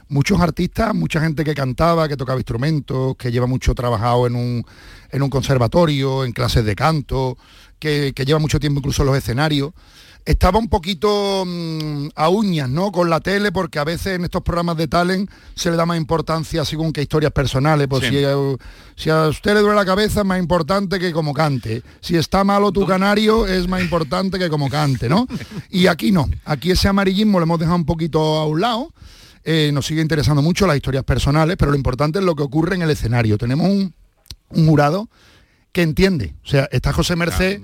[0.08, 4.64] Muchos artistas, mucha gente que cantaba, que tocaba instrumentos, que lleva mucho trabajado en un,
[5.10, 7.36] en un conservatorio, en clases de canto,
[7.78, 9.72] que, que lleva mucho tiempo incluso en los escenarios,
[10.24, 12.90] estaba un poquito mm, a uñas, ¿no?
[12.92, 15.98] Con la tele, porque a veces en estos programas de talent se le da más
[15.98, 17.86] importancia según que historias personales.
[17.88, 18.16] Pues si,
[18.96, 21.82] si, a usted le duele la cabeza es más importante que como cante.
[22.00, 25.26] Si está malo tu canario es más importante que como cante, ¿no?
[25.70, 26.28] Y aquí no.
[26.44, 28.92] Aquí ese amarillismo lo hemos dejado un poquito a un lado.
[29.44, 32.76] Eh, nos sigue interesando mucho las historias personales, pero lo importante es lo que ocurre
[32.76, 33.37] en el escenario.
[33.37, 33.94] Tenemos un,
[34.48, 35.09] jurado
[35.72, 36.35] que entiende.
[36.44, 37.61] O sea, está José Merced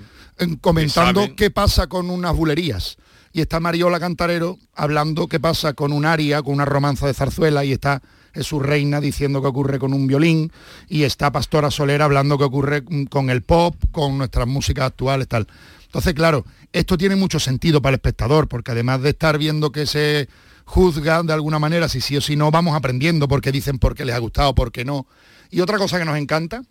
[0.59, 2.97] comentando qué pasa con unas bulerías.
[3.33, 7.63] Y está Mariola Cantarero hablando qué pasa con un aria, con una romanza de zarzuela,
[7.63, 8.01] y está
[8.33, 10.51] Jesús Reina diciendo qué ocurre con un violín,
[10.89, 15.47] y está Pastora Solera hablando qué ocurre con el pop, con nuestras músicas actuales, tal.
[15.85, 19.85] Entonces, claro, esto tiene mucho sentido para el espectador, porque además de estar viendo que
[19.85, 20.27] se
[20.71, 24.05] juzga de alguna manera si sí o si no, vamos aprendiendo porque dicen por qué
[24.05, 25.05] les ha gustado, por qué no.
[25.49, 26.61] Y otra cosa que nos encanta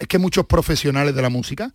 [0.00, 1.72] es que muchos profesionales de la música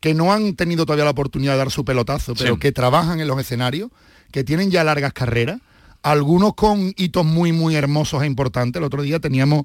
[0.00, 3.28] que no han tenido todavía la oportunidad de dar su pelotazo, pero que trabajan en
[3.28, 3.90] los escenarios,
[4.30, 5.60] que tienen ya largas carreras,
[6.02, 8.78] algunos con hitos muy, muy hermosos e importantes.
[8.78, 9.64] El otro día teníamos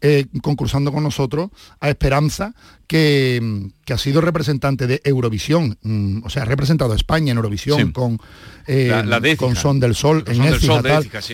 [0.00, 2.54] eh, concursando con nosotros a Esperanza,
[2.86, 7.78] que, ha sido representante de Eurovisión, mm, o sea, ha representado a España en Eurovisión
[7.92, 8.18] con,
[8.66, 8.90] eh,
[9.36, 10.36] con Son del Sol, en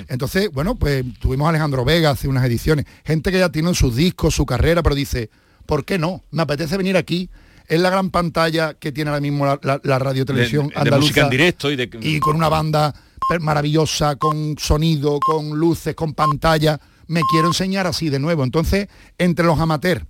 [0.09, 3.95] Entonces, bueno, pues tuvimos a Alejandro Vega hace unas ediciones, gente que ya tiene sus
[3.97, 5.29] discos, su carrera, pero dice,
[5.67, 6.23] ¿por qué no?
[6.31, 7.29] Me apetece venir aquí.
[7.69, 10.91] Es la gran pantalla que tiene ahora mismo la, la- la radio televisión De- de
[11.01, 12.93] música en directo y de- y con una banda
[13.41, 16.79] maravillosa, con sonido, con luces, con pantalla.
[17.13, 18.43] Me quiero enseñar así de nuevo.
[18.43, 20.07] Entonces, entre los amateurs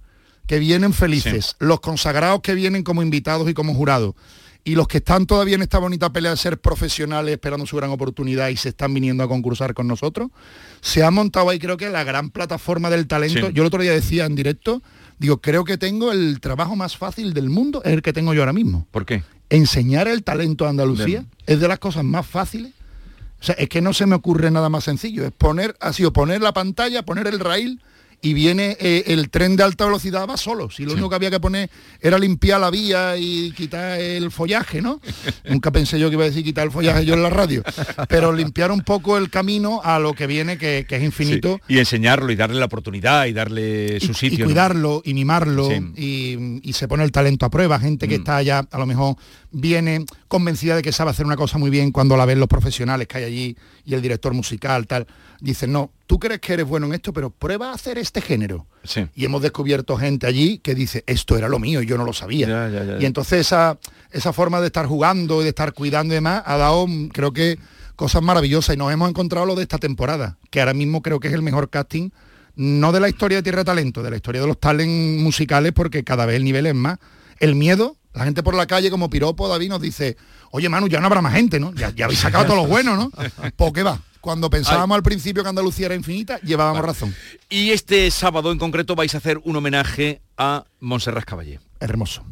[0.47, 4.15] que vienen felices, los consagrados que vienen como invitados y como jurados,
[4.63, 7.91] y los que están todavía en esta bonita pelea de ser profesionales esperando su gran
[7.91, 10.31] oportunidad y se están viniendo a concursar con nosotros,
[10.81, 13.49] se ha montado ahí creo que la gran plataforma del talento.
[13.49, 13.53] Sí.
[13.53, 14.81] Yo el otro día decía en directo,
[15.19, 18.43] digo, creo que tengo el trabajo más fácil del mundo, es el que tengo yo
[18.43, 18.87] ahora mismo.
[18.93, 19.25] ¿Por qué?
[19.51, 22.73] Enseñar el talento a Andalucía es de las cosas más fáciles.
[23.43, 25.27] O sea, es que no se me ocurre nada más sencillo.
[25.27, 27.83] Es poner, ha sido poner la pantalla, poner el raíl
[28.25, 30.71] y viene eh, el tren de alta velocidad va solo.
[30.71, 31.69] Si lo único que había que poner
[32.01, 35.01] era limpiar la vía y quitar el follaje, ¿no?
[35.45, 37.63] Nunca pensé yo que iba a decir quitar el follaje yo en la radio.
[38.09, 41.61] Pero limpiar un poco el camino a lo que viene, que, que es infinito.
[41.67, 44.39] Y enseñarlo y darle la oportunidad y darle su y sitio.
[44.41, 44.45] ¿no?
[44.47, 45.81] cuidarlo y mimarlo Sí.
[45.97, 48.09] y, y se pone el talento a prueba gente Mm.
[48.09, 49.17] que está ya a lo mejor
[49.51, 53.07] viene convencida de que sabe hacer una cosa muy bien cuando la ven los profesionales
[53.09, 55.07] que hay allí y el director musical tal
[55.41, 58.67] dicen no tú crees que eres bueno en esto pero prueba a hacer este género
[58.85, 59.07] Sí.
[59.15, 62.13] y hemos descubierto gente allí que dice esto era lo mío y yo no lo
[62.13, 63.79] sabía Ya, ya, ya, y entonces esa
[64.11, 67.33] esa forma de estar jugando y de estar cuidando y demás ha dado mm, creo
[67.33, 67.59] que
[67.97, 71.29] cosas maravillosas y nos hemos encontrado lo de esta temporada que ahora mismo creo que
[71.29, 72.11] es el mejor casting
[72.57, 75.73] no de la historia de Tierra de Talento, de la historia de los talents musicales,
[75.73, 76.99] porque cada vez el nivel es más.
[77.39, 80.19] El miedo, la gente por la calle como piropo, David nos dice,
[80.51, 81.73] oye Manu, ya no habrá más gente, ¿no?
[81.73, 83.11] Ya, ya habéis sacado todos los buenos, ¿no?
[83.57, 84.03] ¿Por qué va?
[84.23, 87.13] Cuando pensábamos al principio que Andalucía era infinita, llevábamos razón.
[87.51, 91.59] Y este sábado en concreto vais a hacer un homenaje a Montserrat Caballé.
[91.81, 92.25] Hermoso.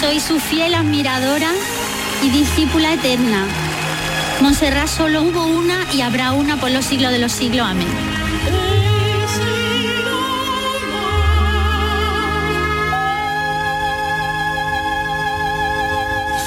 [0.00, 1.52] Soy su fiel admiradora
[2.24, 3.46] y discípula eterna.
[4.40, 7.64] Montserrat solo hubo una y habrá una por los siglos de los siglos.
[7.64, 8.13] Amén.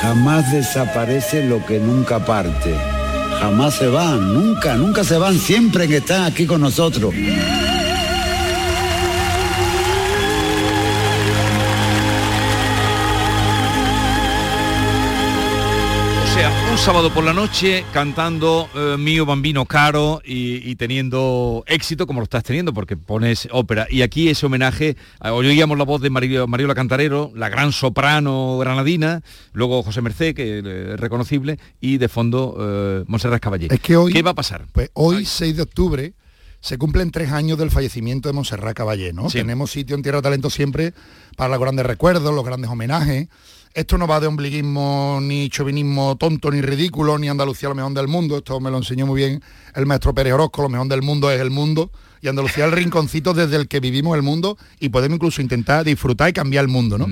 [0.02, 2.76] Jamás desaparece lo que nunca parte.
[3.40, 7.14] Jamás se van, nunca, nunca se van, siempre que están aquí con nosotros.
[16.78, 22.20] Un sábado por la noche cantando eh, Mío Bambino Caro y, y teniendo éxito como
[22.20, 23.88] lo estás teniendo porque pones ópera.
[23.90, 28.58] Y aquí ese homenaje, eh, oíamos la voz de Mario- Mariola Cantarero, la gran soprano
[28.60, 29.22] granadina,
[29.54, 33.68] luego José Merced, que eh, es reconocible, y de fondo eh, Montserrat Caballé.
[33.72, 34.66] Es que hoy, ¿Qué va a pasar?
[34.72, 36.14] Pues hoy, 6 de octubre,
[36.60, 39.30] se cumplen tres años del fallecimiento de Montserrat Caballé, ¿no?
[39.30, 39.40] Sí.
[39.40, 40.94] Tenemos sitio en Tierra de Talento siempre
[41.36, 43.28] para los grandes recuerdos, los grandes homenajes.
[43.74, 48.08] Esto no va de ombliguismo, ni chauvinismo tonto, ni ridículo, ni Andalucía lo mejor del
[48.08, 48.38] mundo.
[48.38, 49.44] Esto me lo enseñó muy bien
[49.76, 51.92] el maestro Pérez Orozco, lo mejor del mundo es el mundo.
[52.22, 56.30] Y Andalucía el rinconcito desde el que vivimos el mundo y podemos incluso intentar disfrutar
[56.30, 57.08] y cambiar el mundo, ¿no?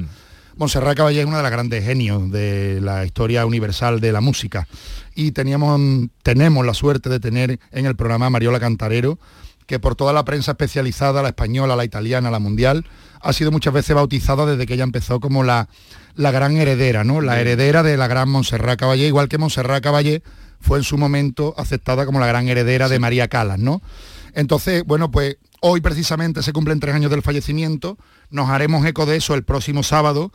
[0.57, 4.67] Montserrat Caballé es una de las grandes genios de la historia universal de la música.
[5.13, 9.19] Y teníamos, tenemos la suerte de tener en el programa a Mariola Cantarero,
[9.67, 12.85] que por toda la prensa especializada, la española, la italiana, la mundial,
[13.19, 15.67] ha sido muchas veces bautizada desde que ella empezó como la,
[16.15, 17.19] la gran heredera, ¿no?
[17.19, 20.23] La heredera de la gran Montserrat Caballé, igual que Montserrat Caballé
[20.61, 23.81] fue en su momento aceptada como la gran heredera de María Calas, ¿no?
[24.35, 27.97] Entonces, bueno, pues hoy precisamente se cumplen tres años del fallecimiento,
[28.29, 30.31] nos haremos eco de eso el próximo sábado.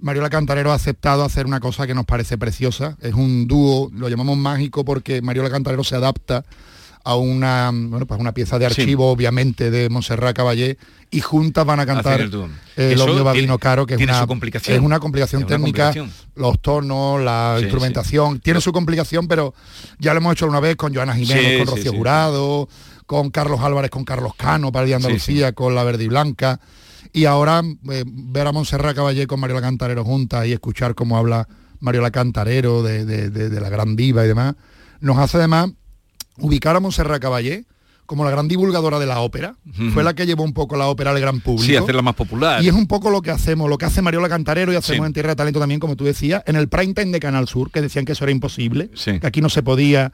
[0.00, 4.08] Mariola Cantarero ha aceptado hacer una cosa que nos parece preciosa, es un dúo, lo
[4.08, 6.44] llamamos mágico porque Mariola Cantarero se adapta
[7.04, 8.80] a una, bueno, pues una pieza de Sí.
[8.82, 10.78] archivo, obviamente, de Montserrat Caballé,
[11.10, 12.32] y juntas van a cantar el
[13.00, 14.76] Omnio Babino tiene- Caro, que es una, complicación.
[14.76, 16.26] es una complicación Es una técnica, complicación.
[16.36, 19.52] los tonos, la Sí, instrumentación, tiene su complicación, pero
[19.98, 21.92] ya lo hemos hecho una vez con Joana Jiménez, con Rocío.
[21.92, 22.68] Jurado,
[23.12, 26.08] con Carlos Álvarez, con Carlos Cano para el de Sí, Andalucía, con La Verde y
[26.08, 26.60] Blanca.
[27.12, 31.46] Y ahora eh, ver a Montserrat Caballé con Mariola Cantarero juntas y escuchar cómo habla
[31.80, 34.54] Mariola Cantarero de, de- de- de la gran diva y demás,
[35.00, 35.70] nos hace además
[36.38, 37.66] ubicar a Montserrat Caballé
[38.06, 39.56] como la gran divulgadora de la ópera.
[39.94, 41.64] Fue la que llevó un poco la ópera al gran público.
[41.66, 42.62] Sí, hacerla más popular.
[42.62, 45.06] Y es un poco lo que hacemos, lo que hace Mariola Cantarero y hacemos Sí.
[45.08, 47.70] en Tierra de Talento también, como tú decías, en el prime time de Canal Sur,
[47.70, 49.20] que decían que eso era imposible, Sí.
[49.20, 50.12] que aquí no se podía.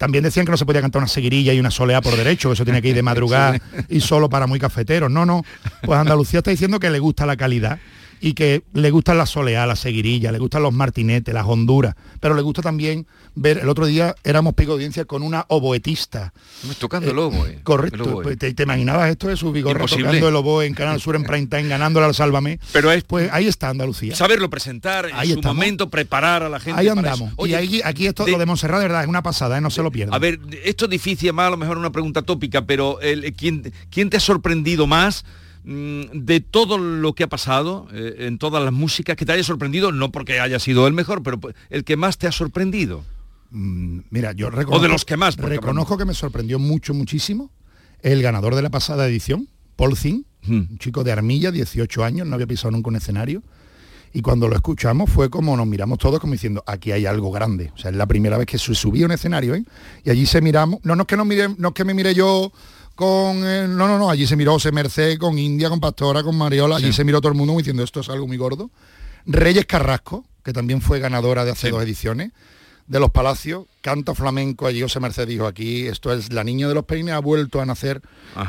[0.00, 2.54] También decían que no se podía cantar una seguirilla y una soleá por derecho, que
[2.54, 5.10] eso tenía que ir de madrugada y solo para muy cafeteros.
[5.10, 5.44] No, no.
[5.82, 7.78] Pues Andalucía está diciendo que le gusta la calidad
[8.20, 12.34] y que le gustan las soleá, las seguirillas, le gustan los martinetes, las honduras, pero
[12.34, 16.32] le gusta también ver, el otro día éramos pico de audiencia con una oboetista.
[16.78, 17.60] Tocando el oboe.
[17.62, 18.22] Correcto, El oboe.
[18.22, 21.22] pues, ¿te, te imaginabas esto de su vigor tocando el oboe en Canal Sur en
[21.24, 22.58] prime time, ganándole al Sálvame?
[22.72, 24.14] Pero es Pues ahí está Andalucía.
[24.14, 25.56] saberlo presentar en Ahí su estamos.
[25.56, 26.78] momento, preparar a la gente.
[26.80, 27.30] Ahí andamos.
[27.30, 29.60] y Oye, ahí, aquí esto, de- lo de Montserrat, de verdad, es una pasada, ¿eh?
[29.60, 30.14] no se lo pierdan.
[30.14, 33.72] A ver, esto es difícil, más a lo mejor una pregunta tópica, pero el, ¿quién,
[33.90, 35.24] quién te ha sorprendido más
[35.64, 39.92] de todo lo que ha pasado eh, en todas las músicas que te haya sorprendido,
[39.92, 43.04] no porque haya sido el mejor, pero el que más te ha sorprendido?
[43.50, 47.50] Mm, Mira, yo reconozco, O de los que más, reconozco que me sorprendió mucho, muchísimo
[48.02, 52.34] el ganador de la pasada edición, Paul Zinn, un chico de Armilla, 18 años, no
[52.34, 53.42] había pisado nunca un escenario.
[54.12, 57.70] Y cuando lo escuchamos fue como nos miramos todos como diciendo, aquí hay algo grande.
[57.74, 59.64] O sea, es la primera vez que se subía a un escenario, ¿eh?
[60.04, 62.12] Y allí se miramos, no, no es que nos mire, no es que me mire
[62.14, 62.52] yo
[63.00, 66.36] con eh, no, no, no, allí se miró José Merced, con India, con Pastora, con
[66.36, 66.92] Mariola, allí Sí.
[66.92, 68.70] se miró todo el mundo diciendo, esto es algo muy gordo.
[69.24, 72.32] Reyes Carrasco, que también fue ganadora de hace dos ediciones,
[72.86, 76.74] de los Palacios, canta flamenco, allí José Merced dijo, aquí esto es la niña de
[76.74, 78.02] los peines, ha vuelto a nacer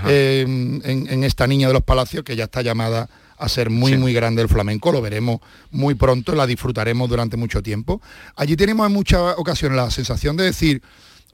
[0.08, 3.94] eh, en, en esta niña de los Palacios, que ya está llamada a ser muy,
[3.94, 3.98] Sí.
[3.98, 5.40] muy grande el flamenco, lo veremos
[5.72, 8.02] muy pronto, la disfrutaremos durante mucho tiempo.
[8.36, 10.82] Allí tenemos en muchas ocasiones la sensación de decir,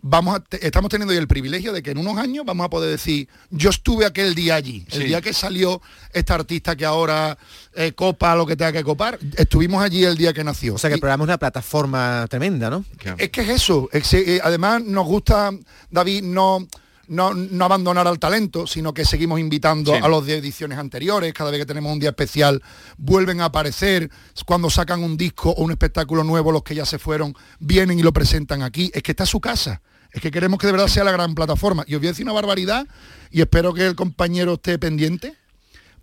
[0.02, 2.70] vamos a te- estamos teniendo hoy el privilegio de que en unos años vamos a
[2.70, 5.08] poder decir, yo estuve aquel día allí, el Sí.
[5.08, 5.82] día que salió
[6.14, 7.38] esta artista que ahora
[7.74, 10.76] eh, copa lo que tenga que copar, estuvimos allí el día que nació.
[10.76, 12.84] O sea que el programa es una plataforma tremenda, ¿no?
[13.18, 13.90] Es que es eso.
[13.92, 15.52] es eh, además nos gusta,
[15.92, 16.68] David, no,
[17.08, 20.00] no, no abandonar al talento, sino que seguimos invitando Sí.
[20.02, 21.34] a los de ediciones anteriores.
[21.34, 22.62] Cada vez que tenemos un día especial,
[22.98, 24.10] vuelven a aparecer.
[24.46, 28.04] Cuando sacan un disco o un espectáculo nuevo, los que ya se fueron, vienen y
[28.04, 28.92] lo presentan aquí.
[28.94, 29.82] Es que está su casa.
[30.12, 31.84] Es que queremos que de verdad sea la gran plataforma.
[31.88, 32.88] Y os voy a decir una barbaridad
[33.30, 35.36] y espero que el compañero esté pendiente,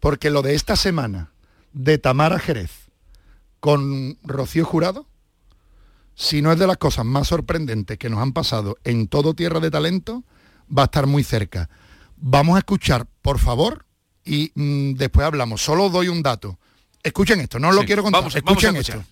[0.01, 1.31] porque lo de esta semana
[1.73, 2.71] de Tamara Jerez
[3.61, 5.07] con Rocío Jurado,
[6.15, 9.59] si no es de las cosas más sorprendentes que nos han pasado en todo Tierra
[9.61, 10.23] de Talento,
[10.77, 11.69] va a estar muy cerca.
[12.17, 13.85] Vamos a escuchar, por favor,
[14.25, 15.63] y mm, después hablamos.
[15.63, 16.59] Solo doy un dato.
[17.03, 18.23] Escuchen esto, no lo quiero contar.
[18.23, 19.05] vamos- vamos a Escuchen esto.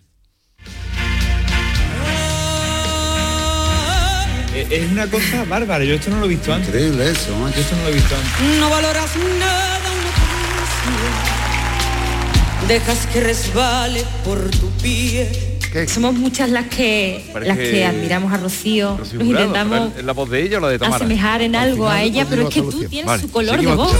[4.55, 6.69] Eh, Es una cosa bárbara, yo esto no lo he visto antes.
[6.69, 8.59] Increíble eso, Yo esto no lo he visto antes.
[8.61, 10.13] No valoras nada una
[12.69, 15.52] Dejas que resbale por tu pie.
[15.89, 19.89] Somos muchas las que Parece las que que- admiramos a Rocío, Rocío nos Jurado, intentamos
[19.89, 20.97] pero ¿es la voz de ella o la de Tamara?
[20.97, 23.97] asemejar en algo a ella, pero es que tú tienes Vale, su color de voz.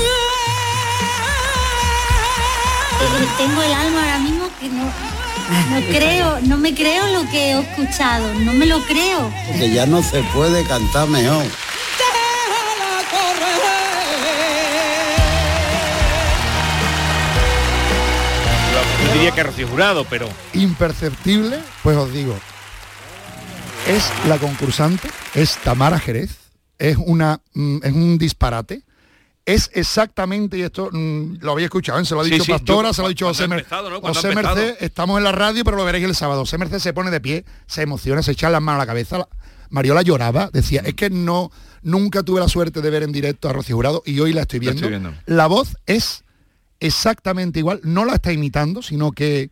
[3.39, 7.59] Tengo el alma ahora mismo que no, no creo, no me creo lo que he
[7.59, 9.33] escuchado, no me lo creo.
[9.59, 11.45] Que ya no se puede cantar mejor.
[19.13, 20.29] Diría que Rocío Jurado, pero...
[20.55, 22.35] Imperceptible, pues os digo,
[23.89, 26.37] es la concursante, es Tamara Jerez,
[26.79, 28.83] es, una, mm, es un disparate.
[29.45, 32.05] Es exactamente, y esto mm, lo había escuchado, ¿eh?
[32.05, 34.01] se lo ha dicho sí, Pastora, yo- se lo ha dicho José, empezado, ¿no?
[34.01, 34.33] José.
[34.37, 36.43] Merced, estamos en la radio, pero lo veréis el sábado.
[36.43, 39.19] José Merced se pone de pie, se emociona, se echa las manos a la cabeza.
[39.19, 39.29] La-
[39.69, 41.51] Mariola lloraba, decía, es que no,
[41.83, 44.61] nunca tuve la suerte de ver en directo a Rocío Jurado y hoy la estoy
[44.61, 44.87] La viendo.
[44.87, 45.21] estoy viendo.
[45.27, 46.23] La voz es
[46.87, 49.51] exactamente igual, no la está imitando, sino que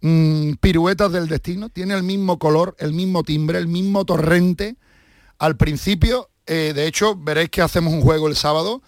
[0.00, 4.76] mm, piruetas del destino, tiene el mismo color, el mismo timbre, el mismo torrente.
[5.38, 8.82] Al principio, eh, de hecho, veréis que hacemos un juego el sábado.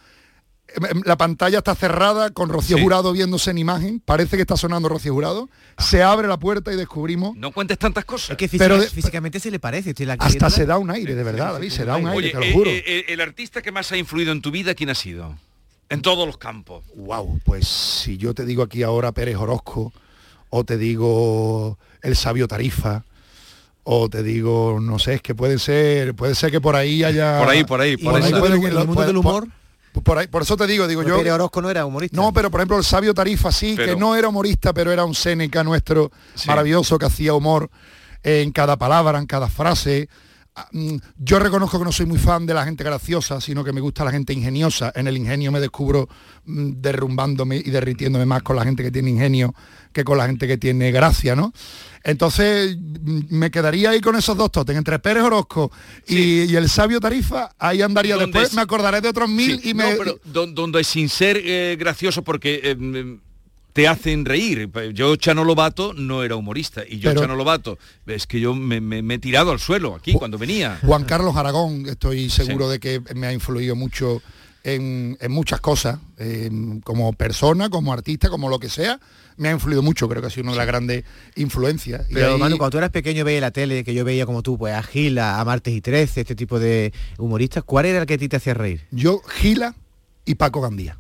[0.76, 2.82] Em, em, La pantalla está cerrada con Rocío Sí.
[2.82, 4.00] Jurado viéndose en imagen.
[4.00, 5.48] Parece que está sonando Rocío Jurado.
[5.78, 7.36] Se abre la puerta y descubrimos.
[7.36, 8.30] No cuentes tantas cosas.
[8.30, 9.90] Es que Pero de- físicamente se le parece.
[9.90, 12.30] estoy la hasta se da un aire, de verdad, David, se da un aire, Oye,
[12.32, 12.70] te lo eh, juro.
[12.70, 15.36] eh, eh, el artista que más ha influido en tu vida, ¿quién ha sido?
[15.94, 16.84] En todos los campos.
[16.96, 19.92] Wow, pues si yo te digo aquí ahora Pérez Orozco,
[20.50, 23.04] o te digo el sabio Tarifa,
[23.84, 27.38] o te digo, no sé, es que puede ser, puede ser que por ahí haya.
[27.38, 28.22] Por ahí, por ahí, por ahí.
[28.24, 29.46] el mundo puede- del humor.
[29.92, 31.18] por- por ahí- por eso te digo, digo Pero yo.
[31.18, 32.16] Pérez Orozco no era humorista.
[32.16, 35.04] No, pero por ejemplo el sabio Tarifa sí, Pero- que no era humorista, pero era
[35.04, 36.48] un Séneca nuestro Sí.
[36.48, 37.70] maravilloso que hacía humor
[38.22, 40.08] en cada palabra, en cada frase.
[40.56, 43.72] Ah, mm, Yo reconozco que no soy muy fan de la gente graciosa, sino que
[43.72, 44.92] me gusta la gente ingeniosa.
[44.94, 46.08] En el ingenio me descubro
[46.44, 49.52] mm, derrumbándome y derritiéndome más con la gente que tiene ingenio
[49.92, 51.52] que con la gente que tiene gracia, ¿no?
[52.04, 55.72] Entonces mm, me quedaría ahí con esos dos totes, entre Pérez Orozco
[56.06, 59.70] y, y el sabio Tarifa, ahí andaría después, es- me acordaré de otros mil Sí,
[59.70, 59.90] y me...
[59.90, 63.18] no, pero don- donde sin ser eh, gracioso porque eh,
[63.74, 64.70] te hacen reír.
[64.94, 68.80] Yo Chano Lobato no era humorista y yo Pero- Chano Lobato es que yo me,
[68.80, 70.78] me- me he tirado al suelo aquí cuando venía.
[70.86, 74.22] Juan Carlos Aragón, estoy seguro de que me ha influido mucho
[74.62, 75.98] en, en muchas cosas,
[76.84, 78.98] como persona, como artista, como lo que sea,
[79.36, 81.04] me ha influido mucho, creo que ha sido una de las grandes
[81.36, 82.06] influencias.
[82.08, 84.42] Y Pero ahí- Manu, cuando tú eras pequeño veía la tele, que yo veía como
[84.42, 88.06] tú, pues a Gila, a Martes y 13, este tipo de humoristas, ¿cuál era el
[88.06, 88.82] que a ti te hacía reír?
[88.90, 89.74] Yo, Gila
[90.24, 90.96] y Paco Gandía.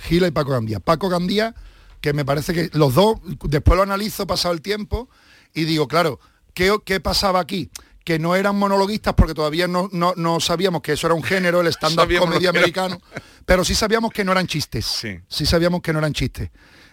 [0.00, 0.80] Gila y Paco Gandía.
[0.80, 1.54] Paco Gandía,
[2.00, 5.08] que me parece que los dos, después lo analizo pasado el tiempo
[5.54, 6.18] y digo, claro,
[6.54, 7.70] ¿qué, qué pasaba aquí?
[8.04, 11.60] Que no eran monologuistas porque todavía no, no, no sabíamos que eso era un género,
[11.60, 11.68] el
[12.40, 12.58] que era.
[12.60, 13.00] americano,
[13.44, 14.86] pero sí sabíamos que no eran chistes.
[14.86, 15.18] Sí.
[15.46, 16.50] sabíamos que no eran chistes.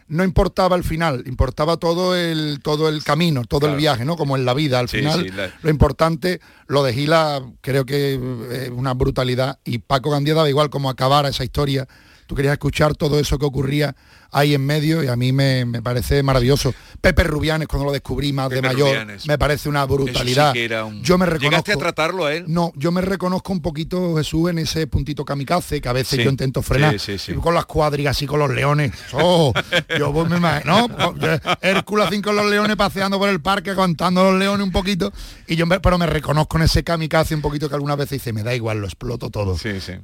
[0.10, 3.74] No importaba el final, importaba todo el, todo el camino, todo Claro.
[3.74, 4.16] el viaje, ¿no?
[4.16, 7.86] Como en la vida, al Sí, final sí, la- lo importante, lo de Gila creo
[7.86, 8.14] que
[8.52, 11.88] es una brutalidad y Paco Gandía daba igual como acabara esa historia.
[12.28, 13.96] Tú querías escuchar todo eso que ocurría
[14.32, 16.74] ahí en medio y a mí me, me parece maravilloso.
[17.02, 19.28] Pepe Rubianes, cuando lo descubrí más de mayor, Rubianes.
[19.28, 20.54] me parece una sí brutalidad.
[20.54, 21.50] que un- Yo me reconozco.
[21.50, 22.46] ¿Llegaste a tratarlo a él?
[22.48, 26.24] No, yo me reconozco un poquito, Jesús, en ese puntito kamikaze que a veces Sí,
[26.24, 27.00] yo intento frenar.
[27.00, 27.34] sí.
[27.36, 28.92] Con las cuadrigas y con los leones.
[29.14, 29.54] Oh,
[29.98, 31.14] yo pues, me imagino, ¿no?
[31.62, 35.12] Hércules así con los leones paseando por el parque, contando los leones un poquito.
[35.48, 38.44] Y yo pero me reconozco en ese kamikaze un poquito que algunas veces dice, me
[38.44, 39.58] da igual, lo exploto todo.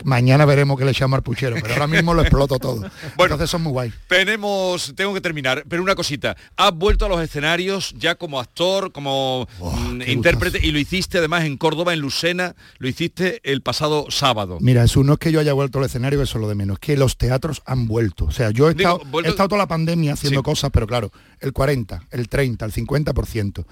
[0.03, 2.83] Mañana veremos qué le llama al puchero, pero ahora mismo lo exploto todo.
[3.17, 3.93] Entonces son muy guay.
[4.13, 6.37] Tenemos, tengo que terminar, pero una cosita.
[6.55, 11.45] Has vuelto a los escenarios ya como actor, como mm, intérprete, y lo hiciste además
[11.45, 14.59] en Córdoba, en Lucena, lo hiciste el pasado sábado.
[14.61, 16.75] Mira, eso no es que yo haya vuelto al escenario, eso es lo de menos,
[16.75, 18.25] es que los teatros han vuelto.
[18.25, 20.43] O sea, yo he, Digo, estado, vuelto- he estado toda la pandemia haciendo Sí.
[20.43, 23.65] cosas, pero claro, el 40, el 30, el 50%.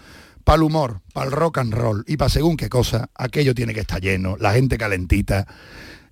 [0.43, 3.75] Para el humor, para el rock and roll y para según qué cosa, aquello tiene
[3.75, 5.45] que estar lleno, la gente calentita.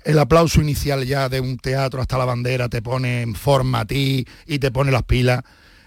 [0.03, 3.85] El aplauso inicial ya de un teatro hasta la bandera te pone en forma a
[3.85, 5.41] ti y te pone las pilas.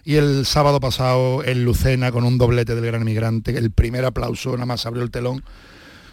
[0.05, 4.53] Y el sábado pasado en Lucena con un doblete del gran emigrante, el primer aplauso,
[4.53, 5.45] nada más abrió el telón,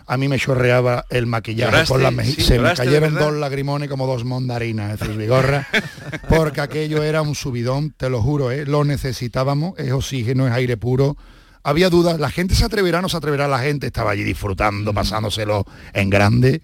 [0.06, 1.94] a mí me chorreaba el maquillaje ¿Lloraste?
[1.94, 2.36] por las mejillas.
[2.38, 3.30] Sí, se me lloraste, cayeron verdad.
[3.30, 5.68] dos lagrimones como dos mondarinas, Jesús Vigorra,
[6.30, 8.66] porque aquello era un subidón, te lo juro, ¿eh?
[8.66, 11.18] lo necesitábamos, es oxígeno, es aire puro.
[11.64, 14.26] Había dudas, la gente se atreverá, no se atreverá, la gente estaba allí Mm.
[14.28, 16.62] disfrutando, pasándoselo en grande.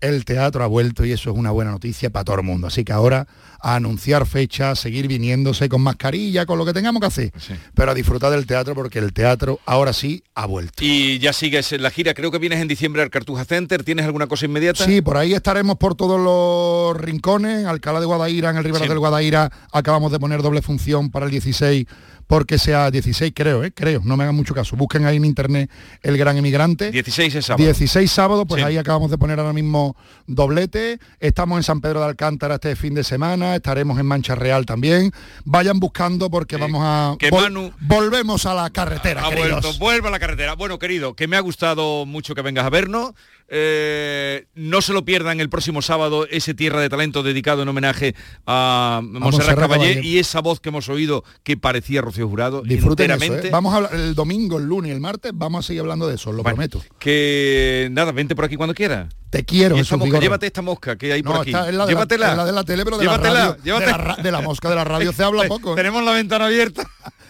[0.00, 2.66] El teatro ha vuelto y eso es una buena noticia para todo el mundo.
[2.68, 3.26] Así que ahora
[3.60, 7.32] a anunciar fechas, seguir viniéndose con mascarilla, con lo que tengamos que hacer,
[7.74, 10.74] pero a disfrutar del teatro porque el teatro ahora sí ha vuelto.
[10.84, 14.06] Y ya sigues en la gira, creo que vienes en diciembre al Cartuja Center, ¿tienes
[14.06, 14.84] alguna cosa inmediata?
[14.84, 17.66] Sí, por ahí estaremos por todos los rincones.
[17.66, 18.88] Alcalá de Guadaira, en el Ribera Sí.
[18.88, 21.84] del Guadaira, acabamos de poner doble función para el 16,
[22.28, 23.72] porque sea 16, creo, ¿eh?
[23.74, 24.76] creo, no me hagan mucho caso.
[24.76, 25.68] Busquen ahí en internet
[26.02, 26.92] El Gran Emigrante.
[26.92, 27.64] 16 es sábado.
[27.64, 28.66] 16 sábado, pues Sí.
[28.68, 31.00] ahí acabamos de poner ahora mismo doblete.
[31.20, 35.10] Estamos en San Pedro de Alcántara este fin de semana, estaremos en Mancha Real también.
[35.44, 37.16] Vayan buscando porque vamos a...
[37.18, 40.54] Que vol- Manu- Volvemos a la carretera, Ha vuelto, vuelve a la carretera.
[40.54, 43.12] Bueno, querido, que me ha gustado mucho que vengas a vernos.
[43.50, 48.14] Eh, no se lo pierdan el próximo sábado ese Tierra de Talento dedicado en homenaje
[48.46, 50.06] a Monserrat Montserrat Caballé Caballé.
[50.06, 53.34] y esa voz que hemos oído que parecía Rocío Jurado Disfruten eso.
[53.36, 53.48] ¿eh?
[53.50, 56.16] Vamos a hablar el domingo, el lunes y el martes, vamos a seguir hablando de
[56.16, 56.82] eso, lo prometo.
[56.98, 59.08] Que nada, vente por aquí cuando quieras.
[59.30, 61.50] Te quiero, esta mosca, llévate esta mosca que hay por aquí.
[61.50, 62.30] es la de la- llévatela.
[62.32, 63.56] es la de la tele, pero de la radio.
[63.64, 63.92] llévatela.
[63.92, 65.76] De la ra- de la mosca de la radio se habla poco, ¿eh?
[65.76, 66.86] Tenemos la ventana abierta.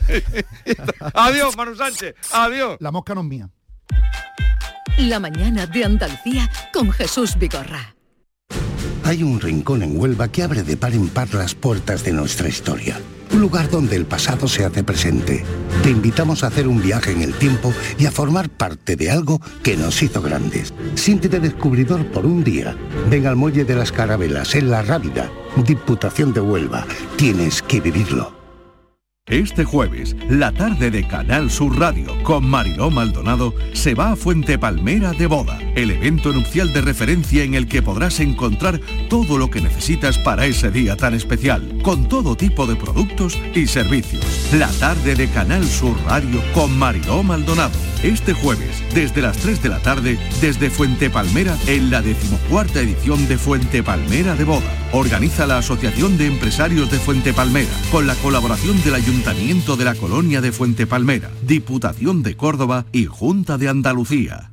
[1.14, 2.14] Adiós, Manu Sánchez.
[2.32, 2.76] Adiós.
[2.80, 3.48] La mosca no es mía.
[4.98, 7.94] La mañana de Andalucía con Jesús Vigorra.
[9.04, 12.48] Hay un rincón en Huelva que abre de par en par las puertas de nuestra
[12.48, 13.00] historia.
[13.32, 15.44] Un lugar donde el pasado se hace presente.
[15.84, 19.40] Te invitamos a hacer un viaje en el tiempo y a formar parte de algo
[19.62, 20.74] que nos hizo grandes.
[20.96, 22.76] Siéntete descubridor por un día.
[23.08, 25.30] Ven al Muelle de las Carabelas, en La Rábida,
[25.64, 26.84] Diputación de Huelva.
[27.16, 28.37] Tienes que vivirlo.
[29.30, 34.58] Este jueves, la tarde de Canal Sur Radio con Mariló Maldonado se va a Fuente
[34.58, 39.50] Palmera de Boda, el evento nupcial de referencia en el que podrás encontrar todo lo
[39.50, 44.24] que necesitas para ese día tan especial, con todo tipo de productos y servicios.
[44.54, 47.78] La tarde de Canal Sur Radio con Mariló Maldonado.
[48.02, 53.28] Este jueves, desde las 3 de la tarde, desde Fuente Palmera, en la decimocuarta edición
[53.28, 54.87] de Fuente Palmera de Boda.
[54.92, 59.94] Organiza la Asociación de Empresarios de Fuente Palmera, con la colaboración del Ayuntamiento de la
[59.94, 64.52] Colonia de Fuente Palmera, Diputación de Córdoba y Junta de Andalucía.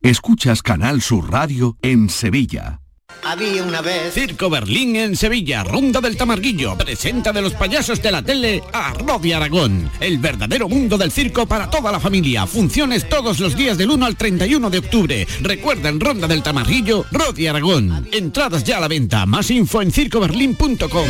[0.00, 2.80] Escuchas Canal Sur Radio en Sevilla.
[3.22, 4.14] Había una vez.
[4.14, 8.94] Circo Berlín en Sevilla, Ronda del Tamarguillo, presenta de los payasos de la tele a
[8.94, 12.46] Rodi Aragón, el verdadero mundo del circo para toda la familia.
[12.46, 15.26] Funciones todos los días del 1 al 31 de octubre.
[15.40, 18.08] Recuerda en Ronda del Tamarguillo, Rodi Aragón.
[18.12, 21.08] Entradas ya a la venta, más info en circoberlín.com.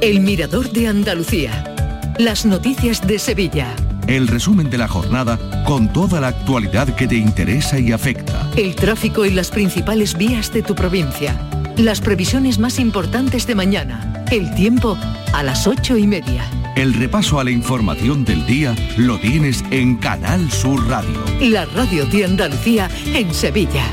[0.00, 2.14] El Mirador de Andalucía.
[2.18, 3.74] Las noticias de Sevilla.
[4.06, 8.50] El resumen de la jornada con toda la actualidad que te interesa y afecta.
[8.56, 11.38] El tráfico y las principales vías de tu provincia.
[11.76, 14.24] Las previsiones más importantes de mañana.
[14.30, 14.96] El tiempo
[15.32, 16.44] a las ocho y media.
[16.76, 21.24] El repaso a la información del día lo tienes en Canal Sur Radio.
[21.40, 23.84] La radio de Andalucía en Sevilla.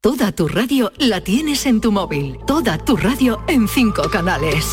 [0.00, 2.38] Toda tu radio la tienes en tu móvil.
[2.46, 4.72] Toda tu radio en cinco canales.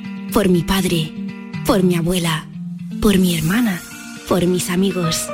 [0.31, 1.11] por mi padre,
[1.65, 2.47] por mi abuela,
[3.01, 3.81] por mi hermana,
[4.29, 5.27] por mis amigos.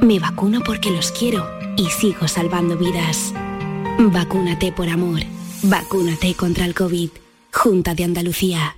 [0.00, 3.32] Me vacuno porque los quiero y sigo salvando vidas.
[3.98, 5.20] Vacúnate por amor.
[5.64, 7.10] Vacúnate contra el COVID.
[7.52, 8.77] Junta de Andalucía.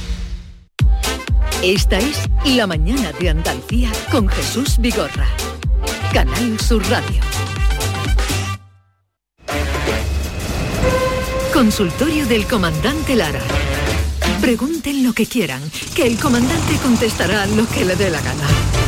[1.63, 5.27] Esta es La mañana de Andalucía con Jesús Vigorra.
[6.11, 7.21] Canal Sur Radio.
[11.53, 13.41] Consultorio del comandante Lara.
[14.41, 15.61] Pregunten lo que quieran,
[15.95, 18.80] que el comandante contestará lo que le dé la gana.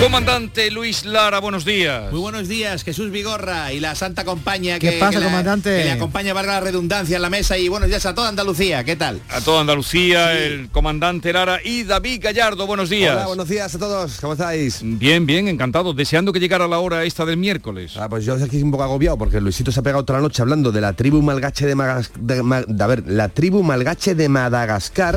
[0.00, 2.10] Comandante Luis Lara, buenos días.
[2.10, 5.70] Muy buenos días, Jesús Vigorra y la Santa Compañía ¿Qué que, pasa, que la- comandante?
[5.78, 8.84] que le acompaña, valga la redundancia, en la mesa y buenos días a toda Andalucía.
[8.84, 9.20] ¿Qué tal?
[9.30, 13.14] A toda Andalucía, el comandante Lara y David Gallardo, buenos días.
[13.16, 14.18] Hola, buenos días a todos.
[14.20, 14.80] ¿Cómo estáis?
[14.82, 15.94] Bien, bien, encantado.
[15.94, 17.96] Deseando que llegara la hora esta del miércoles.
[17.96, 20.42] Ah, pues yo aquí un poco agobiado porque Luisito se ha pegado toda la noche
[20.42, 24.14] hablando de la tribu malgache de, Magas- de Ma- de- a ver, la tribu malgache
[24.14, 25.16] de Madagascar.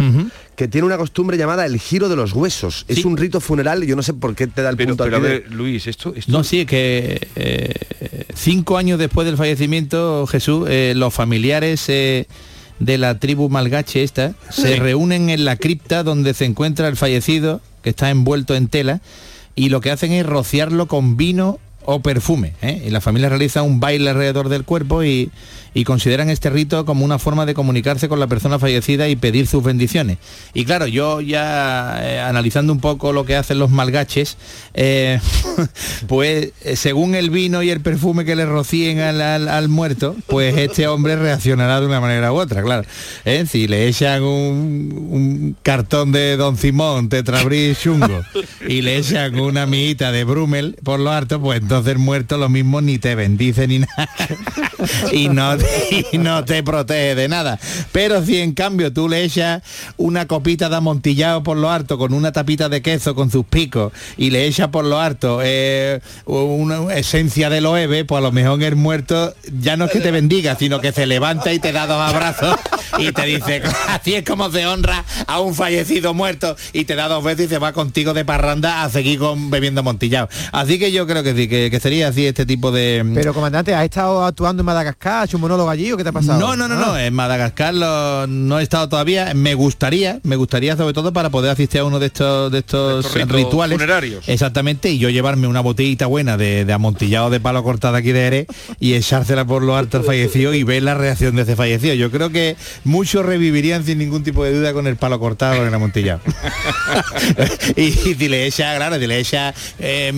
[0.57, 2.83] Que tiene una costumbre llamada el giro de los huesos.
[2.87, 5.19] Es un rito funeral, yo no sé por qué te da el punto pero a
[5.19, 7.73] aquí de- Luis, esto, esto No, sí, que eh,
[8.33, 12.25] cinco años después del fallecimiento, Jesús, eh, los familiares eh,
[12.79, 17.61] de la tribu malgache esta se reúnen en la cripta donde se encuentra el fallecido,
[17.83, 18.99] que está envuelto en tela,
[19.55, 22.53] y lo que hacen es rociarlo con vino o perfume.
[22.63, 22.83] ¿eh?
[22.85, 25.29] Y la familia realiza un baile alrededor del cuerpo y,
[25.77, 29.45] y consideran este rito como una forma de comunicarse con la persona fallecida y pedir
[29.45, 30.17] sus bendiciones.
[30.55, 34.37] Y claro, yo ya eh, analizando un poco lo que hacen los malgaches,
[34.73, 35.19] eh,
[36.07, 40.57] pues eh, según el vino y el perfume que le rocíen al, al- muerto, pues
[40.57, 42.83] este hombre reaccionará de una manera u otra, claro.
[43.23, 43.45] ¿Eh?
[43.47, 48.23] Si le echan un, cartón de Don Simón, Tetrabris chungo,
[48.67, 52.49] y le echan una amiguita de Brummel por lo harto, pues entonces el muerto lo
[52.49, 54.09] mismo ni te bendice ni nada.
[55.11, 55.55] y no,
[56.11, 57.59] y no te protege de nada.
[57.91, 59.63] Pero si en cambio tú le echas
[59.97, 63.91] una copita de amontillado por lo harto con una tapita de queso con sus picos
[64.17, 68.61] y le echas por lo harto eh, una esencia de loeve, pues a lo mejor
[68.63, 71.87] el muerto ya no es que te bendiga, sino que se levanta y te da
[71.87, 72.57] dos abrazos
[72.97, 77.07] y te dice, así es como se honra a un fallecido muerto y te da
[77.07, 80.29] dos veces y se va contigo de parranda a seguir con bebiendo amontillado.
[80.51, 83.05] Así que yo creo que sí, que, sería así este tipo de...
[83.13, 85.23] Pero comandante, ¿has estado actuando en Madagascar?
[85.23, 86.39] ¿Has hecho un monólogo allí o qué te ha pasado?
[86.39, 86.85] No, no, no, Ah.
[86.87, 86.97] no.
[86.97, 89.33] En Madagascar lo- no he estado todavía.
[89.33, 93.13] Me gustaría, me gustaría sobre todo para poder asistir a uno de estos, de estos,
[93.13, 93.77] rituales.
[93.77, 94.27] funerarios.
[94.27, 94.89] Exactamente.
[94.89, 98.47] Y yo llevarme una botellita buena de, de amontillado de palo cortado aquí de Ere
[98.79, 101.93] y echársela por lo alto al fallecido y ver la reacción de ese fallecido.
[101.93, 105.67] Yo creo que muchos revivirían sin ningún tipo de duda con el palo cortado con
[105.67, 106.19] el amontillado.
[107.75, 110.13] y, y si le echa, claro, si le echa eh,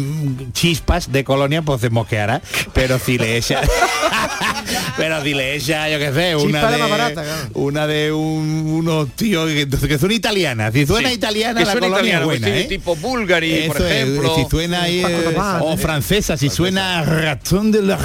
[0.54, 2.42] chispas de colonia, pues se mosqueará.
[2.74, 3.62] Pero si le echa.
[4.98, 7.50] Pero si le echa, yo qué sé, una de, la más barata, claro.
[7.56, 10.72] una de un- unos tíos que, que suena italiana.
[10.72, 12.68] Si suena Sí, italiana, la suena colonia italiano, es buena, pues ¿eh?
[12.70, 14.36] tipo Bulgari, por Eso es, ejemplo.
[14.36, 17.98] si suena ahí, eh, o francesa, si suena ratón de la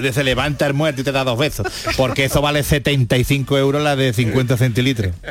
[0.00, 1.66] de se levanta el muerto y te da dos besos.
[1.96, 5.12] Porque eso vale 75 euros la de 50 centilitros.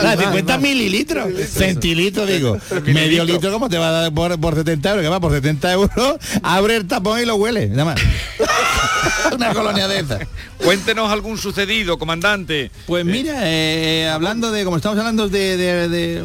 [0.00, 1.26] Ah, 50 mililitros.
[1.50, 2.58] Centilitros, digo.
[2.84, 5.02] Medio litro, ¿cómo te va a dar por, por 70 euros?
[5.02, 8.00] Que va por 70 euros, abre el tapón y lo huele, nada más.
[9.34, 10.28] Una colonia de esas.
[10.64, 12.70] Cuéntenos algún sucedido, comandante.
[12.86, 16.24] Pues mira, eh, hablando de, como estamos hablando de, de- de-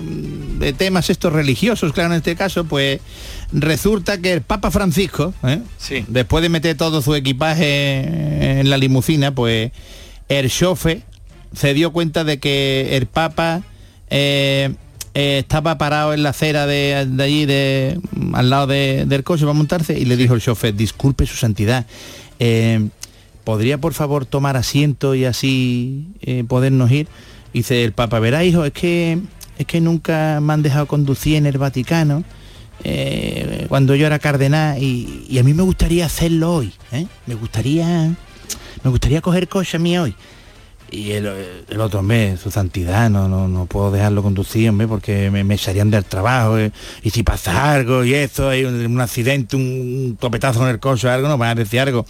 [0.60, 3.00] de temas estos religiosos, claro, en este caso, pues
[3.52, 5.60] resulta que el Papa Francisco, ¿eh?
[6.08, 9.72] después de meter todo su equipaje en la limusina, pues
[10.30, 11.02] el chofe
[11.54, 13.62] se dio cuenta de que el Papa
[14.10, 14.74] eh,
[15.16, 18.00] eh, estaba parado en la acera de, de allí, de,
[18.34, 21.86] al lado de- del coche para montarse, y le dijo el chofer, disculpe su santidad,
[22.39, 22.88] eh,
[23.44, 27.08] ¿podría por favor tomar asiento y así eh, podernos ir?
[27.54, 29.20] Y dice el Papa, verá hijo, es que,
[29.58, 32.24] es que nunca me han dejado conducir en el Vaticano
[32.84, 36.74] eh, cuando yo era cardenal y, a mí me gustaría hacerlo hoy.
[36.91, 37.06] ¿eh?
[37.26, 38.16] Me gustaría
[38.84, 40.16] me gustaría coger coche a mí hoy.
[40.94, 41.26] Y el,
[41.70, 45.56] el otro, hombre, su santidad, no, no, no puedo dejarlo conducir, hombre, porque me, me
[45.56, 46.60] echarían del trabajo.
[46.60, 46.72] eh,
[47.02, 51.28] y si pasa algo y eso, hay un, accidente, un, topetazo en el coche, algo,
[51.28, 52.06] no van a decir algo.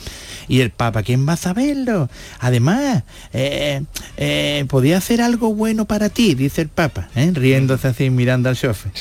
[0.49, 2.09] Y el Papa, ¿quién va a saberlo?
[2.41, 3.83] Además, eh,
[4.17, 7.31] eh, podía hacer algo bueno para ti, dice el Papa, ¿eh?
[7.33, 8.91] riéndose así, mirando al chofer.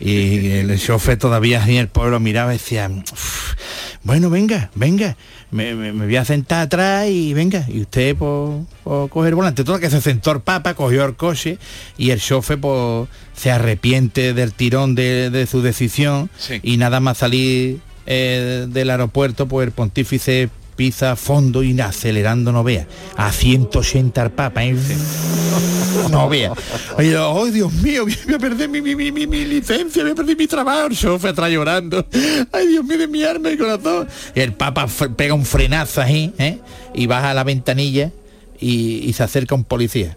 [0.00, 3.54] Y el chofer todavía en el pueblo miraba y decía, "Uf,
[4.02, 5.16] bueno, venga, venga,
[5.52, 8.62] me, me- me voy a sentar atrás y venga, y usted por,
[9.10, 9.62] coger el volante.
[9.64, 11.58] Todo que se sentó el papa, cogió el coche
[11.96, 16.28] y el chofer pues, se arrepiente del tirón de, de su decisión
[16.62, 22.52] y nada más salir eh, del aeropuerto, pues el pontífice pisa a fondo y acelerando
[22.52, 22.86] no vea.
[23.16, 24.76] A 180 al papa ¿eh?
[26.10, 26.52] no vea.
[26.96, 30.36] Oye, oh Dios mío voy a perder mi, mi, mi, mi, licencia voy a perder
[30.36, 30.86] mi trabajo.
[30.86, 32.06] El chofer atrás llorando.
[32.52, 34.08] Ay Dios mío de mi alma y corazón.
[34.34, 36.58] Y el papa pega un frenazo ahí ¿eh?
[36.94, 38.12] y baja a la ventanilla
[38.60, 40.16] y, y se acerca un policía.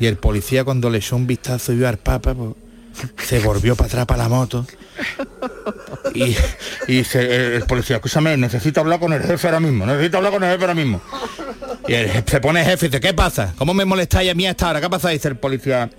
[0.00, 2.50] Y el policía cuando le echó un vistazo y vio al papa pues,
[3.22, 4.66] se volvió para atrás para la moto
[6.14, 6.36] y,
[6.86, 10.42] y dice el, policía, escúchame, necesito hablar con el jefe ahora mismo, necesito hablar con
[10.44, 11.00] el jefe ahora mismo.
[11.88, 13.54] Y el jefe- se pone jefe y dice, ¿qué pasa?
[13.58, 14.80] ¿Cómo me molestáis a mí a esta hora?
[14.80, 15.08] ¿Qué pasa?
[15.10, 15.90] Dice el policía,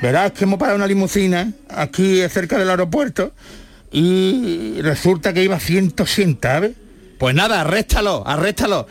[0.00, 3.32] verás que hemos parado una limusina aquí cerca del aeropuerto
[3.90, 6.72] y resulta que iba a 180, ¿sabes?
[7.18, 8.86] Pues nada, arréstalo, arréstalo.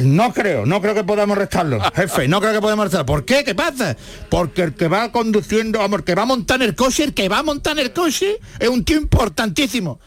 [0.00, 3.06] No creo, no creo que podamos arrestarlo, jefe, no creo que podamos arrestarlo.
[3.06, 3.44] ¿Por qué?
[3.44, 3.96] ¿Qué pasa?
[4.28, 7.28] Porque el que va conduciendo, vamos, el que va a montar el coche, el que
[7.28, 10.00] va a montar el coche es un tío importantísimo.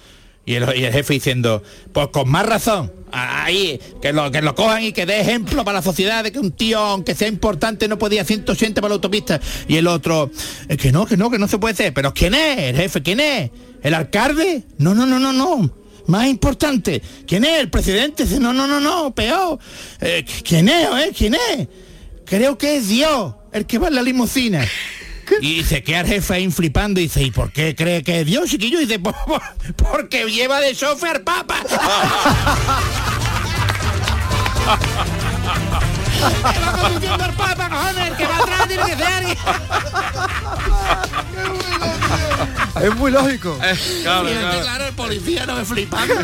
[0.46, 1.62] Y el, y el jefe diciendo,
[1.94, 5.78] pues con más razón, ahí, que lo, que lo cojan y que dé ejemplo para
[5.78, 9.40] la sociedad de que un tío, aunque sea importante, no podía 180 para la autopista.
[9.68, 10.32] Y el otro,
[10.68, 11.94] "Es que no, que no, que no se puede hacer.
[11.94, 12.58] Pero ¿quién es?
[12.58, 13.52] El jefe, ¿quién es?
[13.84, 14.64] ¿El alcalde?
[14.80, 15.70] No, no, no, no, no.
[16.10, 17.60] Más importante, ¿quién es?
[17.60, 18.24] ¿El presidente?
[18.26, 19.60] Dice, No, no, no, no, peor.
[20.02, 20.88] Eh, ¿Quién es?
[20.88, 21.12] eh?
[21.18, 21.68] ¿Quién es?
[22.26, 24.68] Creo que es Dios el que va en la limusina.
[25.42, 28.26] Y dice, que el jefe ahí flipando y dice, ¿y por qué cree que es
[28.26, 28.82] Dios, chiquillo?
[28.82, 29.42] Y dice, "Por- por-
[29.76, 31.58] porque lleva de chofer al papa.
[36.20, 39.20] Que va conduciendo al papa, cojones, el que va atrás tiene que ser.
[42.82, 43.58] Es muy lógico.
[43.58, 44.62] claro, este, claro.
[44.62, 46.16] claro, el policía no me flipando.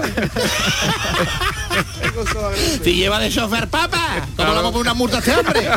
[2.83, 5.69] si lleva de chofer papa, ¿cómo vamos a poner una multa a este hombre?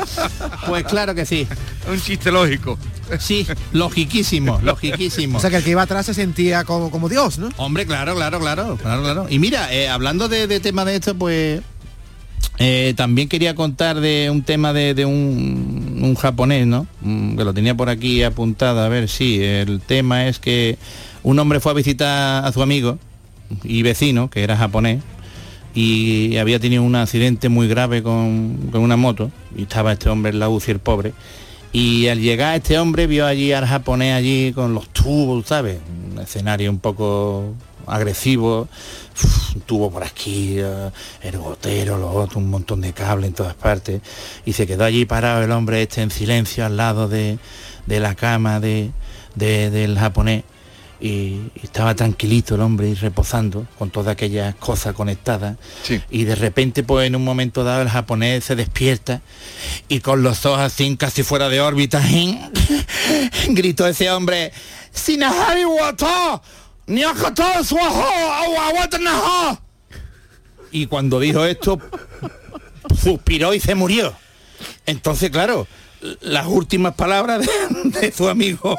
[0.66, 1.46] Pues claro que sí.
[1.90, 2.78] Un chiste lógico.
[3.18, 5.38] Sí, logiquísimo, logiquísimo.
[5.38, 7.48] O sea que el que iba atrás se sentía como, como Dios, ¿no?
[7.56, 9.26] Hombre, claro, claro, claro, claro, claro.
[9.30, 11.62] Y mira, eh, hablando de, de tema de esto, pues
[12.58, 16.86] eh, también quería contar de un tema de, un japonés, ¿no?
[17.02, 18.80] Mm, Que lo tenía por aquí apuntado.
[18.80, 20.76] A ver, sí, el tema es que
[21.22, 22.98] un hombre fue a visitar a su amigo
[23.62, 25.02] y vecino, que era japonés,
[25.74, 30.32] y había tenido un accidente muy grave con, con una moto, y estaba este hombre
[30.32, 31.12] en la UCI, el pobre.
[31.72, 35.78] Y al llegar este hombre vio allí al japonés allí con los tubos, ¿sabes?
[36.12, 37.54] Un escenario un poco
[37.90, 38.68] agresivo,
[39.22, 40.90] uf, tubo por aquí, eh,
[41.22, 44.00] el gotero, lo otro, un montón de cable en todas partes.
[44.46, 47.38] Y se quedó allí parado el hombre este en silencio al lado de,
[47.86, 48.90] de la cama de,
[49.34, 50.44] de- del japonés.
[51.00, 51.06] Y,
[51.54, 55.56] y estaba tranquilito el hombre y reposando con todas aquellas cosas conectadas.
[56.10, 59.20] Y de repente, pues en un momento dado, el japonés se despierta
[59.86, 62.02] y con los ojos así casi fuera de órbita,
[63.50, 64.52] gritó ese hombre,
[64.92, 66.42] "Sinahari wato, niakato suaho, awawatanaho".
[70.72, 71.78] Y cuando dijo esto,
[73.00, 74.14] suspiró y se murió.
[74.86, 75.66] Entonces, claro,
[76.20, 77.46] las últimas palabras
[77.84, 78.76] de, su amigo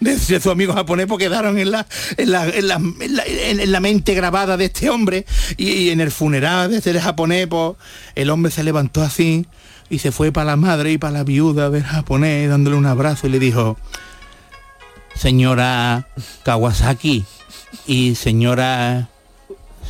[0.00, 1.86] de, de su amigo japonés porque quedaron en la,
[2.16, 5.26] en la, en la, en la- en- en la mente grabada de este hombre
[5.56, 7.74] y, y en el funeral de este japonés pues,
[8.14, 9.46] el hombre se levantó así
[9.90, 13.26] y se fue para la madre y para la viuda del japonés dándole un abrazo
[13.26, 13.76] y le dijo
[15.14, 16.08] señora
[16.44, 17.24] Kawasaki
[17.86, 19.08] y señora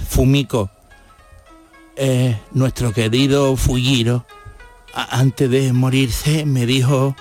[0.08, 0.70] Fumiko
[1.96, 4.26] eh, nuestro querido Fujiro
[4.94, 7.16] antes de morirse me dijo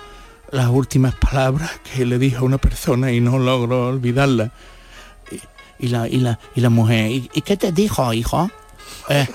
[0.50, 4.52] las últimas palabras que le dijo a una persona y no logro olvidarla.
[5.80, 8.48] Y, la, y, la, y la mujer, ¿y, qué te dijo, hijo?
[9.08, 9.26] Eh,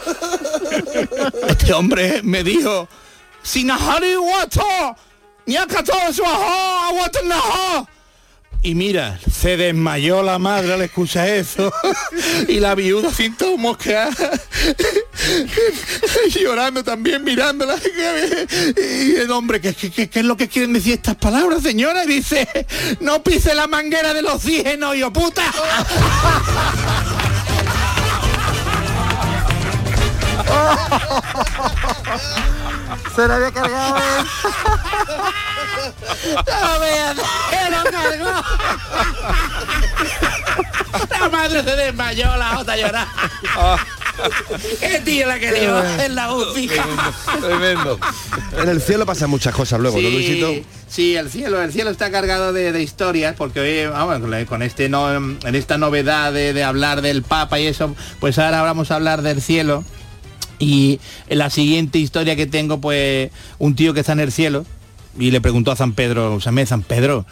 [1.49, 2.87] este hombre me dijo,
[3.43, 4.95] Sinahari wato,
[5.45, 7.87] Nyakato suaho, awatanaho".
[8.61, 11.71] Y mira, se desmayó la madre al escuchar eso.
[12.47, 14.09] Y la viuda sin todo mosquear
[16.29, 17.75] llorando también mirándola.
[18.77, 22.03] Y el hombre ¿qué, qué, qué- qué es lo que quieren decir estas palabras señora?
[22.03, 22.47] y dice
[23.01, 25.43] no pise la manguera del oxígeno yo puta
[33.15, 33.95] Se le había cargado.
[36.35, 37.15] No veas,
[37.49, 38.43] que lo cargó.
[41.19, 43.07] La madre se desmayó, la otra llorar.
[44.79, 46.69] ¿Qué tío la que a hacer la UCI?
[47.41, 47.99] Tremendo.
[48.57, 50.47] En el cielo pasan muchas cosas luego, ¿no, Luisito?
[50.49, 54.45] Sí, sí, el cielo, el cielo está cargado de, de historias, porque hoy, vamos, con-
[54.45, 58.61] con este no, en esta novedad de, de hablar del Papa y eso, pues ahora
[58.61, 59.85] vamos a hablar del cielo.
[60.59, 60.99] Y
[61.29, 64.65] la siguiente historia que tengo, pues, un tío que está en el cielo
[65.17, 67.25] y le preguntó a San Pedro, San Pedro,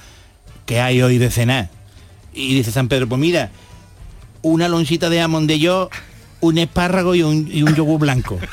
[0.65, 1.69] ¿qué hay hoy de cenar?
[2.33, 3.51] Y dice San Pedro, pues mira,
[4.41, 5.89] una loncita de jamón de yo,
[6.39, 8.39] un espárrago y un, y un yogur blanco.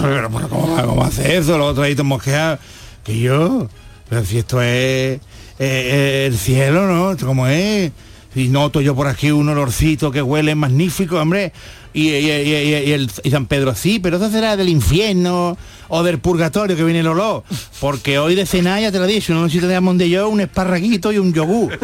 [0.00, 1.58] Pero, pero, ¿cómo, cómo hace eso?
[1.58, 2.60] Los otros ahí mosqueados.
[3.02, 3.68] Que yo,
[4.08, 5.20] pero si esto es eh,
[5.58, 7.16] eh, el cielo, ¿no?
[7.26, 7.90] Como es.
[8.34, 11.52] Y noto yo por aquí un olorcito que huele magnífico, hombre.
[11.94, 15.56] Y, el, San Pedro, sí, pero eso será del infierno
[15.88, 17.44] o del purgatorio que viene el olor.
[17.80, 21.12] Porque hoy de cenar, ya te lo he dicho, una nochita de yo, un esparraguito
[21.12, 21.78] y un yogur.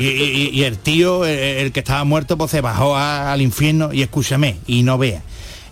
[0.00, 4.56] Y, el tío, el, el que estaba muerto, pues se bajó al infierno y escúchame,
[4.66, 5.22] y no vea.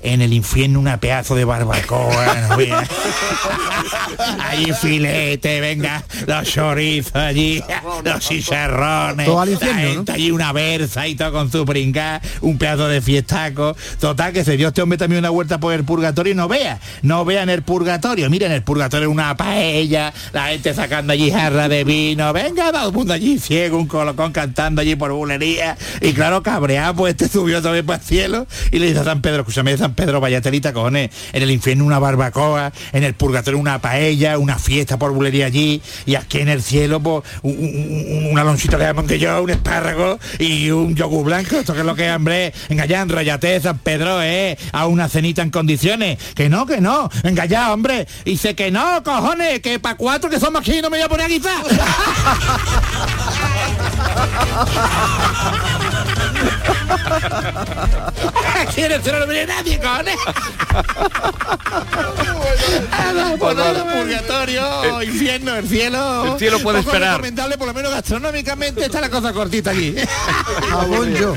[0.03, 2.57] En el infierno una pedazo de barbacoa, no
[4.41, 7.63] allí filete, venga, los chorizos allí,
[8.05, 10.13] los chicharrones, Todo al infierno, la ¿no?
[10.13, 13.77] allí una berza y todo con su pringá, un pedazo de fiestaco.
[14.01, 16.81] Total, que se dio este hombre también una vuelta por el purgatorio y no vea,
[17.03, 18.29] no vea en el purgatorio.
[18.31, 22.89] Mira, en el purgatorio una paella, la gente sacando allí jarra de vino, venga, todo
[22.89, 25.77] el mundo allí ciego, un colocón cantando allí por bulería.
[26.01, 29.05] Y claro, cabreado, pues este subió otra vez para el cielo y le dice a
[29.05, 33.15] San Pedro, escúchame, San Pedro, vaya telita, cojones, en el infierno una barbacoa, en el
[33.15, 37.53] purgatorio una paella, una fiesta por bulería allí, y aquí en el cielo, pues, un-
[37.59, 41.75] un- un- una loncita de jamón de yo, un espárrago y un yogur blanco, esto
[41.75, 45.43] que es lo que es, hombre, venga ya, enrollate, San Pedro, eh, a una cenita
[45.43, 49.79] en condiciones, que no, que no, venga ya, hombre, y dice que no, cojones, que
[49.79, 51.63] para cuatro que somos aquí no me voy a poner a guisar.
[58.63, 59.79] El cielo no viene nadie.
[62.91, 66.33] Nada, pues nada, purgatorio, infierno, el cielo.
[66.33, 67.13] El cielo puede Poco esperar.
[67.17, 69.95] recomendable, por lo menos gastronómicamente está la cosa cortita aquí.
[70.71, 71.37] Jabón yo.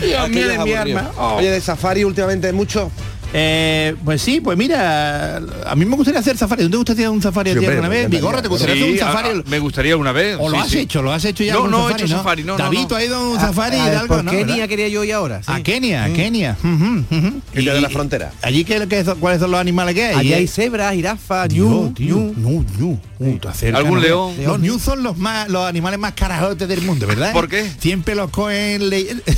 [0.00, 1.10] Dios mío de mi arma.
[1.16, 1.36] Oh.
[1.36, 2.90] Oye, de safari últimamente mucho.
[3.34, 6.64] Eh, pues sí, pues mira, a mí me gustaría hacer safari.
[6.64, 8.10] ¿No te gustaría un safari a Sí, alguna vez?
[8.10, 9.28] Vigorra, ¿te gustaría Sí, hacer un safari?
[9.40, 10.36] a- me gustaría una vez.
[10.38, 11.00] ¿O lo has hecho?
[11.02, 11.54] ¿Lo has hecho ya?
[11.54, 12.86] No, no he hecho safari, no, David.
[12.88, 14.14] ¿tú has ido a un safari a de algo?
[14.16, 14.68] por no, Kenia ¿verdad?
[14.68, 15.40] quería yo ir ahora.
[15.46, 16.56] A Kenia, a Kenia.
[16.62, 18.32] El día Y- de la frontera.
[18.42, 20.14] ¿Allí qué, qué cuáles son los animales que hay?
[20.16, 22.34] Allí ¿Y hay cebras, jirafas, ñu, ñu.
[22.38, 22.98] ñu.
[23.24, 23.38] Uh,
[23.74, 24.34] ¿Algún león?
[24.44, 27.32] Los ñu son los más los animales más carajotes del mundo, ¿verdad?
[27.32, 27.70] ¿Por qué?
[27.78, 28.82] Siempre los cogen,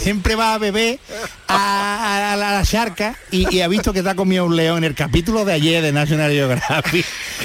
[0.00, 0.98] siempre va a beber
[1.48, 4.56] a, a la, a la charca y, y ha visto que te ha comido un
[4.56, 7.04] león en el capítulo de ayer de National Geographic.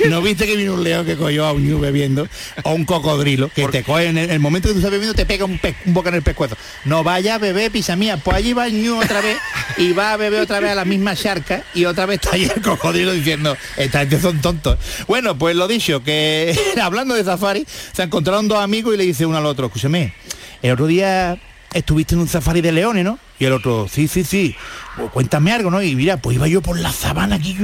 [0.10, 2.28] ¿No viste que vino un león que cogió a un ñu bebiendo?
[2.64, 5.26] O un cocodrilo que te coge en el, el momento que tú estás bebiendo te
[5.26, 6.56] pega un, un boca en el pescuezo.
[6.86, 8.18] No vaya a beber, pisa mía.
[8.18, 9.38] Pues allí va el ñu otra vez
[9.78, 12.44] y va a beber otra vez a la misma charca y otra vez está ahí
[12.44, 14.78] el cocodrilo diciendo, esta gente son tontos.
[15.08, 19.26] Bueno, pues lo dicho, que hablando de safari, se encontraron dos amigos y le dice
[19.26, 20.14] uno al otro, escúchame,
[20.62, 21.38] el otro día
[21.74, 23.20] estuviste en un safari de leones, ¿no?
[23.40, 24.56] Y el otro, sí, sí, sí,
[24.98, 25.82] pues cuéntame algo, ¿no?
[25.82, 27.56] Y mira, pues iba yo por la sabana aquí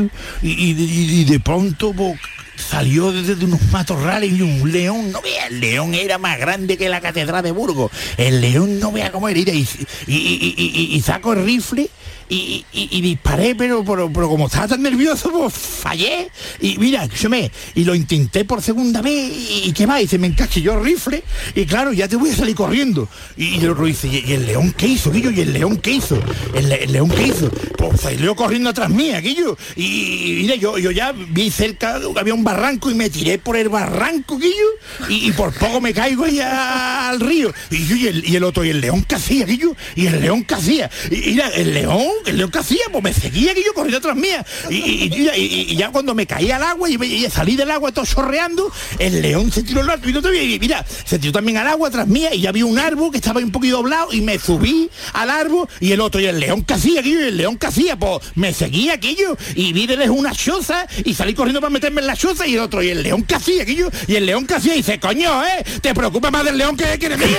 [0.41, 2.17] y, de pronto pues,
[2.55, 6.89] salió desde unos matorrales y un león, no vea, el león era más grande que
[6.89, 7.91] la catedral de Burgos.
[8.17, 9.67] El león no vea cómo era, y,
[10.07, 11.89] y, saco el rifle
[12.27, 16.29] y, disparé, pero, pero, pero como estaba tan nervioso, pues fallé.
[16.59, 19.31] Y mira, escúchame, y lo intenté por segunda vez,
[19.65, 21.23] y, qué va, y se me encasquilló el rifle,
[21.53, 23.07] y claro, ya te voy a salir corriendo.
[23.37, 25.31] Y, el otro dice, ¿y, el león qué hizo, Guillo?
[25.31, 25.41] ¿Y
[25.77, 26.19] qué hizo?
[26.53, 27.49] ¿El, le- el león qué hizo?
[27.77, 29.57] Pues salió corriendo atrás mía, Guillo.
[29.75, 33.57] Y, y mira, yo, yo ya vi cerca, había un barranco y me tiré por
[33.57, 34.67] el barranco, Guillo,
[35.09, 37.51] y, y por poco me caigo ahí a- al río.
[37.71, 39.75] Y, yo, y, el, y el otro, ¿y el león qué hacía, Guillo?
[39.95, 40.89] ¿Y el león qué hacía?
[41.09, 44.45] Y, mira, el león, el león qué hacía, pues me seguía, Guillo, corriendo atrás mía.
[44.69, 49.51] Y, ya cuando me caí al agua y, salí del agua todo chorreando, el león
[49.51, 52.07] se tiró al lado, y no te y mira, se tiró también al agua atrás
[52.07, 55.29] mía y ya vi un árbol que estaba un poquito doblado y me subí al
[55.29, 58.53] árbol y el otro, y el león hacía, Guillo, y el león hacía, pues me
[58.53, 62.15] seguía aquello y vi de lejos una choza y salí corriendo para meterme en la
[62.15, 64.99] choza y el otro, y el león hacía, Guillo, y el león hacía, y dice,
[64.99, 65.63] coño, ¿eh?
[65.81, 67.37] Te preocupa más del león que, que de mí, ¿eh?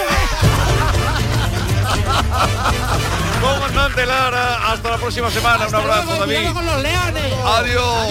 [3.41, 5.67] Comandante Lara, hasta la próxima semana.
[5.67, 6.49] Un abrazo, David.
[6.49, 7.35] los leones.
[7.45, 8.07] Adiós.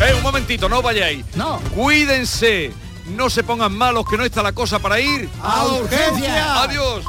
[0.00, 1.24] Eh, un momentito, no vayáis.
[1.34, 1.58] No.
[1.74, 2.72] Cuídense.
[3.16, 5.28] No se pongan malos, que no está la cosa para ir.
[5.42, 6.62] A urgencia.
[6.62, 7.04] Adiós.